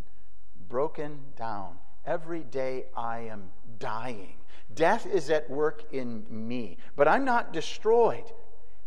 broken 0.69 1.21
down. 1.37 1.77
Every 2.05 2.41
day 2.41 2.87
I 2.97 3.21
am 3.21 3.45
dying. 3.79 4.35
Death 4.75 5.07
is 5.07 5.31
at 5.31 5.49
work 5.49 5.85
in 5.93 6.27
me, 6.29 6.77
but 6.97 7.07
I'm 7.07 7.25
not 7.25 7.53
destroyed. 7.53 8.25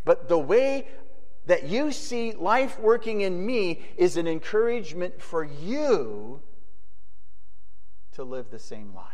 But 0.04 0.28
the 0.28 0.40
way 0.40 0.90
that 1.46 1.64
you 1.64 1.94
see 1.94 2.34
life 2.34 2.78
working 2.82 3.22
in 3.22 3.46
me 3.46 3.80
is 3.96 4.18
an 4.18 4.28
encouragement 4.28 5.22
for 5.22 5.46
you 5.46 6.42
to 8.16 8.24
live 8.24 8.50
the 8.50 8.60
same 8.60 8.94
life. 8.94 9.06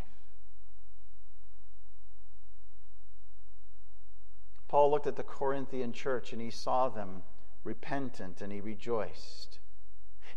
Paul 4.68 4.91
looked 4.91 5.08
at 5.08 5.18
the 5.18 5.24
Corinthian 5.24 5.91
church 5.91 6.32
and 6.32 6.41
he 6.41 6.49
saw 6.49 6.88
them 6.88 7.24
repentant 7.64 8.41
and 8.41 8.54
he 8.54 8.62
rejoiced. 8.62 9.60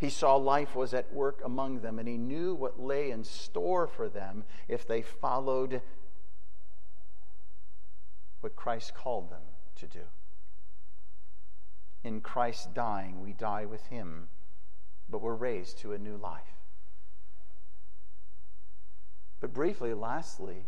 He 0.00 0.10
saw 0.10 0.34
life 0.34 0.74
was 0.74 0.92
at 0.92 1.12
work 1.12 1.40
among 1.44 1.80
them 1.80 1.98
and 1.98 2.08
he 2.08 2.16
knew 2.16 2.54
what 2.54 2.80
lay 2.80 3.10
in 3.10 3.22
store 3.22 3.86
for 3.86 4.08
them 4.08 4.44
if 4.66 4.86
they 4.86 5.02
followed 5.02 5.82
what 8.40 8.56
Christ 8.56 8.94
called 8.94 9.30
them 9.30 9.42
to 9.76 9.86
do. 9.86 10.04
In 12.02 12.20
Christ 12.20 12.74
dying, 12.74 13.22
we 13.22 13.32
die 13.32 13.66
with 13.66 13.86
him, 13.86 14.28
but 15.08 15.22
we're 15.22 15.34
raised 15.34 15.78
to 15.78 15.92
a 15.92 15.98
new 15.98 16.16
life. 16.16 16.63
But 19.44 19.52
briefly, 19.52 19.92
lastly, 19.92 20.64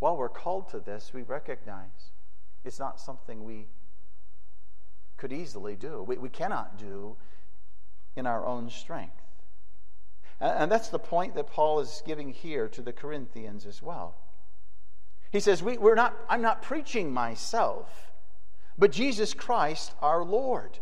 while 0.00 0.16
we're 0.16 0.28
called 0.28 0.68
to 0.70 0.80
this, 0.80 1.12
we 1.14 1.22
recognize 1.22 2.10
it's 2.64 2.80
not 2.80 2.98
something 2.98 3.44
we 3.44 3.68
could 5.16 5.32
easily 5.32 5.76
do. 5.76 6.02
We, 6.02 6.16
we 6.16 6.28
cannot 6.28 6.76
do 6.76 7.14
in 8.16 8.26
our 8.26 8.44
own 8.44 8.68
strength. 8.68 9.14
And, 10.40 10.62
and 10.62 10.72
that's 10.72 10.88
the 10.88 10.98
point 10.98 11.36
that 11.36 11.46
Paul 11.46 11.78
is 11.78 12.02
giving 12.04 12.30
here 12.30 12.66
to 12.70 12.82
the 12.82 12.92
Corinthians 12.92 13.64
as 13.64 13.80
well. 13.80 14.16
He 15.30 15.38
says, 15.38 15.62
we, 15.62 15.78
we're 15.78 15.94
not, 15.94 16.16
I'm 16.28 16.42
not 16.42 16.62
preaching 16.62 17.12
myself, 17.12 18.10
but 18.76 18.90
Jesus 18.90 19.34
Christ 19.34 19.94
our 20.02 20.24
Lord. 20.24 20.80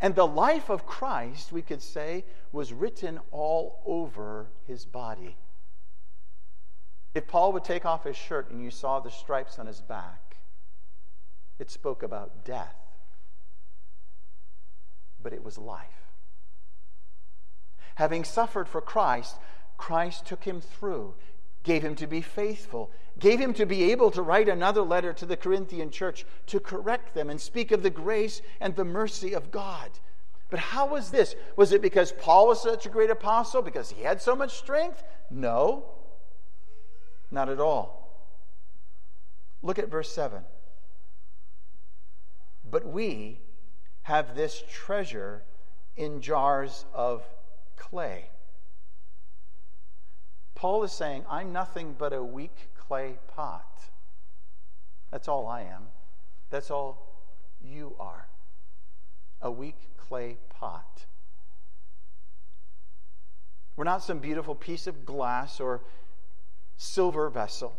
And 0.00 0.14
the 0.14 0.26
life 0.26 0.70
of 0.70 0.86
Christ, 0.86 1.52
we 1.52 1.62
could 1.62 1.82
say, 1.82 2.24
was 2.52 2.72
written 2.72 3.20
all 3.30 3.82
over 3.84 4.48
his 4.66 4.86
body. 4.86 5.36
If 7.14 7.26
Paul 7.26 7.52
would 7.52 7.64
take 7.64 7.84
off 7.84 8.04
his 8.04 8.16
shirt 8.16 8.50
and 8.50 8.62
you 8.62 8.70
saw 8.70 9.00
the 9.00 9.10
stripes 9.10 9.58
on 9.58 9.66
his 9.66 9.80
back, 9.80 10.36
it 11.58 11.70
spoke 11.70 12.02
about 12.02 12.44
death, 12.44 12.76
but 15.22 15.32
it 15.32 15.44
was 15.44 15.58
life. 15.58 15.86
Having 17.96 18.24
suffered 18.24 18.68
for 18.68 18.80
Christ, 18.80 19.36
Christ 19.76 20.24
took 20.24 20.44
him 20.44 20.60
through, 20.60 21.14
gave 21.62 21.82
him 21.82 21.94
to 21.96 22.06
be 22.06 22.20
faithful, 22.20 22.90
gave 23.18 23.38
him 23.38 23.52
to 23.54 23.66
be 23.66 23.90
able 23.92 24.10
to 24.10 24.22
write 24.22 24.48
another 24.48 24.82
letter 24.82 25.12
to 25.12 25.26
the 25.26 25.36
Corinthian 25.36 25.90
church 25.90 26.24
to 26.46 26.60
correct 26.60 27.14
them 27.14 27.28
and 27.28 27.40
speak 27.40 27.70
of 27.70 27.82
the 27.82 27.90
grace 27.90 28.40
and 28.60 28.74
the 28.74 28.84
mercy 28.84 29.34
of 29.34 29.50
God. 29.50 29.90
But 30.48 30.58
how 30.58 30.86
was 30.86 31.10
this? 31.10 31.36
Was 31.56 31.72
it 31.72 31.82
because 31.82 32.12
Paul 32.12 32.48
was 32.48 32.62
such 32.62 32.86
a 32.86 32.90
great 32.90 33.10
apostle, 33.10 33.62
because 33.62 33.90
he 33.90 34.02
had 34.02 34.20
so 34.20 34.34
much 34.34 34.56
strength? 34.56 35.02
No, 35.30 35.84
not 37.30 37.48
at 37.48 37.60
all. 37.60 38.00
Look 39.62 39.78
at 39.78 39.90
verse 39.90 40.10
7. 40.10 40.42
But 42.68 42.86
we 42.86 43.40
have 44.02 44.34
this 44.34 44.62
treasure 44.70 45.44
in 45.96 46.20
jars 46.20 46.84
of 46.94 47.22
clay. 47.76 48.30
Paul 50.60 50.84
is 50.84 50.92
saying, 50.92 51.24
I'm 51.26 51.54
nothing 51.54 51.94
but 51.96 52.12
a 52.12 52.22
weak 52.22 52.68
clay 52.76 53.14
pot. 53.34 53.80
That's 55.10 55.26
all 55.26 55.46
I 55.46 55.62
am. 55.62 55.84
That's 56.50 56.70
all 56.70 57.16
you 57.64 57.94
are. 57.98 58.26
A 59.40 59.50
weak 59.50 59.78
clay 59.96 60.36
pot. 60.50 61.06
We're 63.74 63.84
not 63.84 64.02
some 64.02 64.18
beautiful 64.18 64.54
piece 64.54 64.86
of 64.86 65.06
glass 65.06 65.60
or 65.60 65.80
silver 66.76 67.30
vessel. 67.30 67.74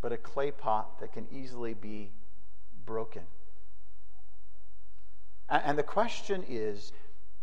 but 0.00 0.12
a 0.12 0.16
clay 0.16 0.50
pot 0.50 0.98
that 1.00 1.12
can 1.12 1.26
easily 1.30 1.74
be 1.74 2.10
broken. 2.86 3.20
And 5.50 5.76
the 5.76 5.82
question 5.82 6.42
is 6.48 6.92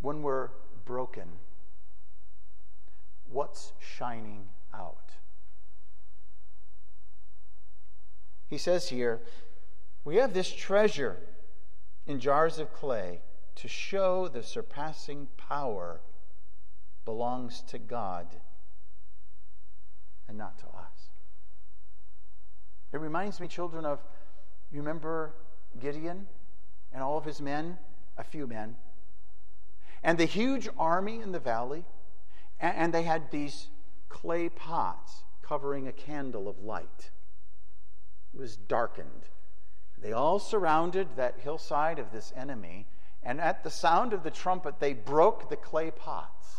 when 0.02 0.24
we're 0.24 0.50
broken, 0.88 1.28
what's 3.30 3.74
shining 3.80 4.46
out? 4.74 5.12
He 8.48 8.58
says 8.58 8.88
here, 8.88 9.20
we 10.06 10.16
have 10.16 10.34
this 10.34 10.52
treasure 10.52 11.18
in 12.06 12.22
jars 12.22 12.58
of 12.58 12.74
clay 12.74 13.20
to 13.56 13.68
show 13.68 14.30
the 14.30 14.42
surpassing 14.42 15.28
power 15.36 16.00
belongs 17.04 17.62
to 17.64 17.78
God 17.78 18.28
and 20.30 20.38
not 20.38 20.58
to 20.60 20.66
us. 20.68 21.10
It 22.94 23.00
reminds 23.00 23.42
me, 23.42 23.50
children, 23.50 23.84
of 23.84 24.00
you 24.72 24.80
remember 24.80 25.34
Gideon 25.82 26.28
and 26.94 27.04
all 27.04 27.18
of 27.18 27.26
his 27.26 27.42
men, 27.42 27.78
a 28.18 28.24
few 28.24 28.48
men, 28.48 28.78
and 30.08 30.18
the 30.18 30.24
huge 30.24 30.70
army 30.80 31.20
in 31.20 31.34
the 31.34 31.40
valley, 31.40 31.84
and 32.62 32.94
they 32.94 33.04
had 33.04 33.30
these 33.30 33.68
clay 34.08 34.48
pots 34.48 35.24
covering 35.42 35.86
a 35.86 35.92
candle 35.92 36.48
of 36.48 36.64
light. 36.64 37.12
It 38.34 38.40
was 38.40 38.56
darkened. 38.56 39.28
They 40.02 40.14
all 40.14 40.40
surrounded 40.40 41.18
that 41.18 41.42
hillside 41.42 42.00
of 42.00 42.14
this 42.14 42.32
enemy, 42.38 42.88
and 43.22 43.42
at 43.42 43.66
the 43.66 43.70
sound 43.70 44.14
of 44.14 44.24
the 44.24 44.32
trumpet, 44.32 44.80
they 44.80 44.94
broke 44.94 45.50
the 45.50 45.58
clay 45.58 45.92
pots. 45.92 46.56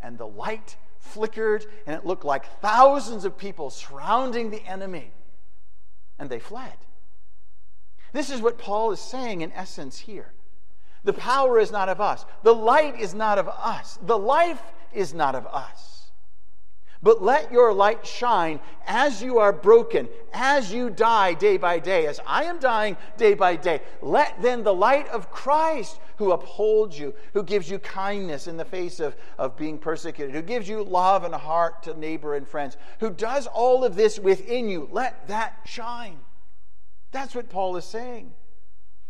And 0.00 0.18
the 0.18 0.26
light 0.26 0.76
flickered, 0.98 1.64
and 1.86 1.94
it 1.94 2.04
looked 2.04 2.24
like 2.24 2.60
thousands 2.60 3.24
of 3.24 3.38
people 3.38 3.70
surrounding 3.70 4.50
the 4.50 4.64
enemy, 4.66 5.12
and 6.18 6.28
they 6.28 6.40
fled. 6.40 6.78
This 8.12 8.28
is 8.28 8.40
what 8.40 8.58
Paul 8.58 8.90
is 8.90 8.98
saying 8.98 9.42
in 9.42 9.52
essence 9.52 10.00
here. 10.00 10.32
The 11.04 11.12
power 11.12 11.58
is 11.58 11.70
not 11.70 11.88
of 11.88 12.00
us, 12.00 12.24
the 12.42 12.54
light 12.54 12.98
is 12.98 13.14
not 13.14 13.38
of 13.38 13.48
us, 13.48 13.98
the 14.02 14.18
life 14.18 14.62
is 14.92 15.12
not 15.12 15.34
of 15.34 15.46
us. 15.46 15.94
But 17.04 17.22
let 17.22 17.52
your 17.52 17.74
light 17.74 18.06
shine 18.06 18.60
as 18.86 19.22
you 19.22 19.38
are 19.38 19.52
broken, 19.52 20.08
as 20.32 20.72
you 20.72 20.88
die 20.88 21.34
day 21.34 21.58
by 21.58 21.78
day, 21.78 22.06
as 22.06 22.18
I 22.26 22.44
am 22.44 22.58
dying 22.58 22.96
day 23.18 23.34
by 23.34 23.56
day. 23.56 23.82
Let 24.00 24.40
then 24.40 24.62
the 24.62 24.72
light 24.72 25.06
of 25.08 25.30
Christ, 25.30 26.00
who 26.16 26.32
upholds 26.32 26.98
you, 26.98 27.14
who 27.34 27.42
gives 27.42 27.68
you 27.68 27.78
kindness 27.78 28.46
in 28.46 28.56
the 28.56 28.64
face 28.64 29.00
of, 29.00 29.14
of 29.36 29.54
being 29.54 29.76
persecuted, 29.76 30.34
who 30.34 30.40
gives 30.40 30.66
you 30.66 30.82
love 30.82 31.24
and 31.24 31.34
heart 31.34 31.82
to 31.82 31.92
neighbor 31.92 32.36
and 32.36 32.48
friends, 32.48 32.78
who 33.00 33.10
does 33.10 33.46
all 33.48 33.84
of 33.84 33.96
this 33.96 34.18
within 34.18 34.70
you, 34.70 34.88
let 34.90 35.28
that 35.28 35.58
shine. 35.66 36.16
That's 37.12 37.34
what 37.34 37.50
Paul 37.50 37.76
is 37.76 37.84
saying. 37.84 38.32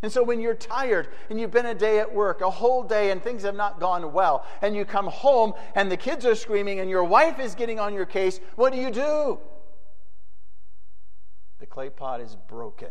And 0.02 0.12
so 0.12 0.22
when 0.22 0.40
you're 0.40 0.54
tired 0.54 1.08
and 1.30 1.40
you've 1.40 1.50
been 1.50 1.66
a 1.66 1.74
day 1.74 1.98
at 1.98 2.14
work, 2.14 2.42
a 2.42 2.50
whole 2.50 2.82
day, 2.82 3.10
and 3.10 3.22
things 3.22 3.42
have 3.42 3.54
not 3.54 3.80
gone 3.80 4.12
well, 4.12 4.44
and 4.60 4.76
you 4.76 4.84
come 4.84 5.06
home 5.06 5.54
and 5.74 5.90
the 5.90 5.96
kids 5.96 6.26
are 6.26 6.34
screaming 6.34 6.80
and 6.80 6.90
your 6.90 7.04
wife 7.04 7.40
is 7.40 7.54
getting 7.54 7.80
on 7.80 7.94
your 7.94 8.04
case, 8.04 8.38
what 8.56 8.72
do 8.72 8.78
you 8.78 8.90
do? 8.90 9.38
The 11.58 11.66
clay 11.66 11.88
pot 11.88 12.20
is 12.20 12.36
broken. 12.48 12.90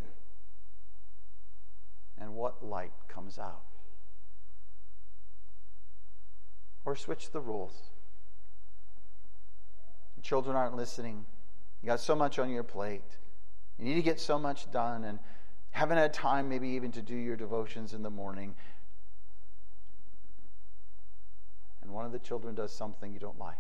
And 2.18 2.34
what 2.34 2.66
light 2.66 2.93
comes 3.08 3.38
out? 3.38 3.62
Or 6.86 6.95
switch 6.95 7.32
the 7.32 7.39
rules. 7.39 7.74
Your 10.16 10.24
Children 10.24 10.56
aren't 10.56 10.76
listening. 10.76 11.26
You 11.84 11.88
got 11.88 11.99
so 11.99 12.16
much 12.16 12.39
on 12.39 12.49
your 12.49 12.64
plate. 12.64 13.18
You 13.78 13.86
need 13.86 13.95
to 13.95 14.01
get 14.01 14.20
so 14.20 14.39
much 14.39 14.72
done. 14.72 15.04
And 15.04 15.20
haven't 15.74 15.97
had 15.97 16.13
time 16.13 16.47
maybe 16.47 16.69
even 16.69 16.91
to 16.91 17.01
do 17.01 17.15
your 17.15 17.36
devotions 17.36 17.93
in 17.93 18.03
the 18.03 18.09
morning, 18.09 18.53
and 21.82 21.91
one 21.91 22.05
of 22.05 22.11
the 22.11 22.19
children 22.19 22.53
does 22.53 22.71
something 22.71 23.11
you 23.11 23.19
don't 23.19 23.39
like. 23.39 23.57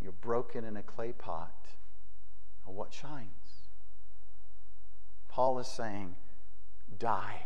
You're 0.00 0.12
broken 0.12 0.64
in 0.64 0.76
a 0.76 0.82
clay 0.82 1.12
pot, 1.12 1.66
and 2.66 2.76
what 2.76 2.94
shines? 2.94 3.28
Paul 5.28 5.58
is 5.58 5.66
saying, 5.66 6.14
die. 6.98 7.42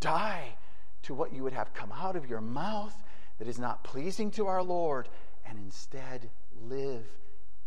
Die 0.00 0.56
to 1.02 1.14
what 1.14 1.34
you 1.34 1.42
would 1.42 1.52
have 1.52 1.74
come 1.74 1.92
out 1.92 2.16
of 2.16 2.28
your 2.28 2.40
mouth 2.40 2.94
that 3.38 3.46
is 3.46 3.58
not 3.58 3.84
pleasing 3.84 4.30
to 4.30 4.46
our 4.46 4.62
Lord, 4.62 5.10
and 5.46 5.58
instead 5.58 6.30
live 6.62 7.04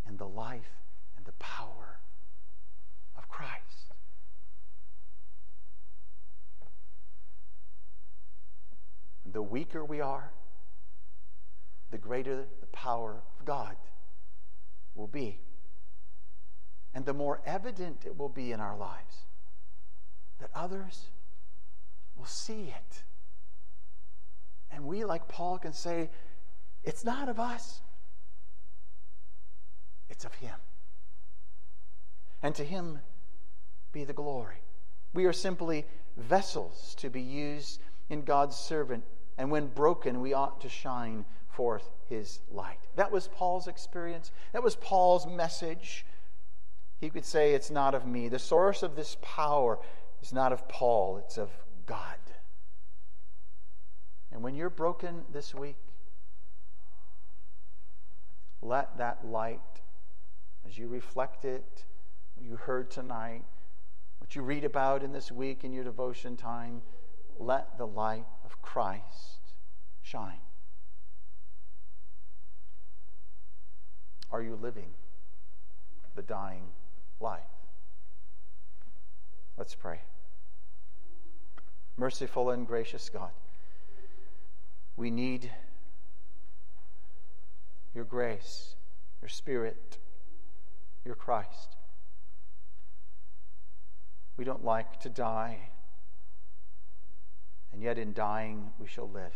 in 0.07 0.17
the 0.17 0.27
life 0.27 0.81
and 1.15 1.25
the 1.25 1.33
power 1.33 1.82
Christ. 3.33 3.93
The 9.25 9.41
weaker 9.41 9.83
we 9.83 10.01
are, 10.01 10.31
the 11.89 11.97
greater 11.97 12.45
the 12.59 12.67
power 12.67 13.23
of 13.39 13.45
God 13.45 13.75
will 14.93 15.07
be. 15.07 15.39
And 16.93 17.03
the 17.05 17.13
more 17.13 17.41
evident 17.43 18.03
it 18.05 18.15
will 18.15 18.29
be 18.29 18.51
in 18.51 18.59
our 18.59 18.77
lives 18.77 19.15
that 20.39 20.51
others 20.53 21.05
will 22.15 22.27
see 22.27 22.71
it. 22.77 23.03
And 24.69 24.85
we, 24.85 25.05
like 25.05 25.27
Paul, 25.27 25.57
can 25.57 25.73
say, 25.73 26.11
It's 26.83 27.03
not 27.03 27.29
of 27.29 27.39
us, 27.39 27.81
it's 30.07 30.23
of 30.23 30.35
Him. 30.35 30.55
And 32.43 32.53
to 32.53 32.63
Him 32.63 32.99
be 33.93 34.03
the 34.03 34.13
glory. 34.13 34.57
We 35.13 35.25
are 35.25 35.33
simply 35.33 35.85
vessels 36.17 36.95
to 36.99 37.09
be 37.09 37.21
used 37.21 37.79
in 38.09 38.23
God's 38.23 38.57
servant, 38.57 39.03
and 39.37 39.49
when 39.49 39.67
broken, 39.67 40.19
we 40.19 40.33
ought 40.33 40.59
to 40.61 40.69
shine 40.69 41.23
forth 41.47 41.89
His 42.09 42.39
light. 42.51 42.79
That 42.95 43.11
was 43.11 43.29
Paul's 43.29 43.67
experience, 43.67 44.31
that 44.51 44.63
was 44.63 44.75
Paul's 44.75 45.25
message. 45.25 46.05
He 46.99 47.09
could 47.09 47.25
say, 47.25 47.53
It's 47.53 47.71
not 47.71 47.95
of 47.95 48.05
me. 48.05 48.27
The 48.27 48.39
source 48.39 48.83
of 48.83 48.95
this 48.95 49.17
power 49.21 49.79
is 50.21 50.33
not 50.33 50.51
of 50.51 50.67
Paul, 50.67 51.17
it's 51.17 51.37
of 51.37 51.49
God. 51.85 52.17
And 54.31 54.41
when 54.41 54.55
you're 54.55 54.69
broken 54.69 55.23
this 55.31 55.53
week, 55.53 55.77
let 58.61 58.97
that 58.97 59.25
light, 59.25 59.59
as 60.67 60.77
you 60.77 60.87
reflect 60.87 61.45
it, 61.45 61.83
you 62.41 62.55
heard 62.55 62.89
tonight, 62.89 63.43
what 64.23 64.37
you 64.37 64.41
read 64.41 64.63
about 64.63 65.03
in 65.03 65.11
this 65.11 65.33
week 65.33 65.65
in 65.65 65.73
your 65.73 65.83
devotion 65.83 66.37
time, 66.37 66.81
let 67.39 67.77
the 67.77 67.85
light 67.85 68.23
of 68.45 68.61
Christ 68.61 69.51
shine. 70.01 70.39
Are 74.31 74.41
you 74.41 74.55
living 74.55 74.91
the 76.15 76.21
dying 76.21 76.63
life? 77.19 77.41
Let's 79.57 79.75
pray. 79.75 79.99
Merciful 81.97 82.51
and 82.51 82.65
gracious 82.65 83.09
God, 83.09 83.31
we 84.95 85.11
need 85.11 85.51
your 87.93 88.05
grace, 88.05 88.75
your 89.21 89.27
Spirit, 89.27 89.97
your 91.03 91.15
Christ. 91.15 91.75
We 94.37 94.45
don't 94.45 94.63
like 94.63 94.99
to 95.01 95.09
die, 95.09 95.69
and 97.71 97.81
yet 97.81 97.97
in 97.97 98.13
dying 98.13 98.71
we 98.79 98.87
shall 98.87 99.09
live. 99.09 99.35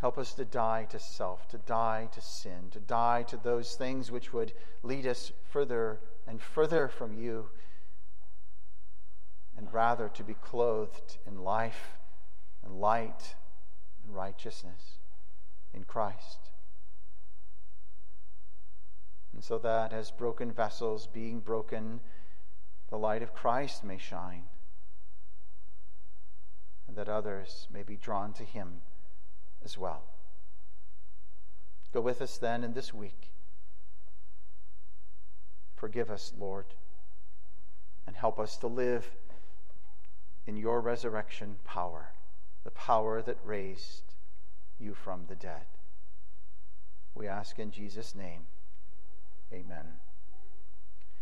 Help 0.00 0.16
us 0.16 0.32
to 0.34 0.44
die 0.46 0.86
to 0.90 0.98
self, 0.98 1.46
to 1.48 1.58
die 1.58 2.08
to 2.12 2.20
sin, 2.20 2.70
to 2.70 2.80
die 2.80 3.22
to 3.24 3.36
those 3.36 3.74
things 3.74 4.10
which 4.10 4.32
would 4.32 4.52
lead 4.82 5.06
us 5.06 5.30
further 5.50 6.00
and 6.26 6.40
further 6.40 6.88
from 6.88 7.14
you, 7.14 7.48
and 9.56 9.72
rather 9.72 10.08
to 10.08 10.24
be 10.24 10.34
clothed 10.34 11.18
in 11.26 11.42
life 11.42 11.98
and 12.64 12.80
light 12.80 13.34
and 14.04 14.14
righteousness 14.14 14.98
in 15.74 15.84
Christ. 15.84 16.38
And 19.34 19.44
so 19.44 19.58
that 19.58 19.92
as 19.92 20.10
broken 20.10 20.50
vessels 20.50 21.06
being 21.06 21.40
broken, 21.40 22.00
the 22.90 22.98
light 22.98 23.22
of 23.22 23.32
Christ 23.32 23.84
may 23.84 23.98
shine, 23.98 24.44
and 26.88 26.96
that 26.96 27.08
others 27.08 27.68
may 27.72 27.82
be 27.82 27.96
drawn 27.96 28.32
to 28.34 28.44
Him 28.44 28.82
as 29.64 29.78
well. 29.78 30.02
Go 31.92 32.00
with 32.00 32.20
us 32.20 32.36
then 32.38 32.62
in 32.62 32.72
this 32.72 32.92
week. 32.92 33.30
Forgive 35.76 36.10
us, 36.10 36.32
Lord, 36.38 36.66
and 38.06 38.16
help 38.16 38.38
us 38.38 38.56
to 38.58 38.66
live 38.66 39.08
in 40.46 40.56
your 40.56 40.80
resurrection 40.80 41.56
power, 41.64 42.10
the 42.64 42.70
power 42.70 43.22
that 43.22 43.38
raised 43.44 44.14
you 44.78 44.94
from 44.94 45.24
the 45.28 45.36
dead. 45.36 45.66
We 47.14 47.28
ask 47.28 47.58
in 47.58 47.70
Jesus' 47.70 48.14
name, 48.14 48.42
amen. 49.52 49.86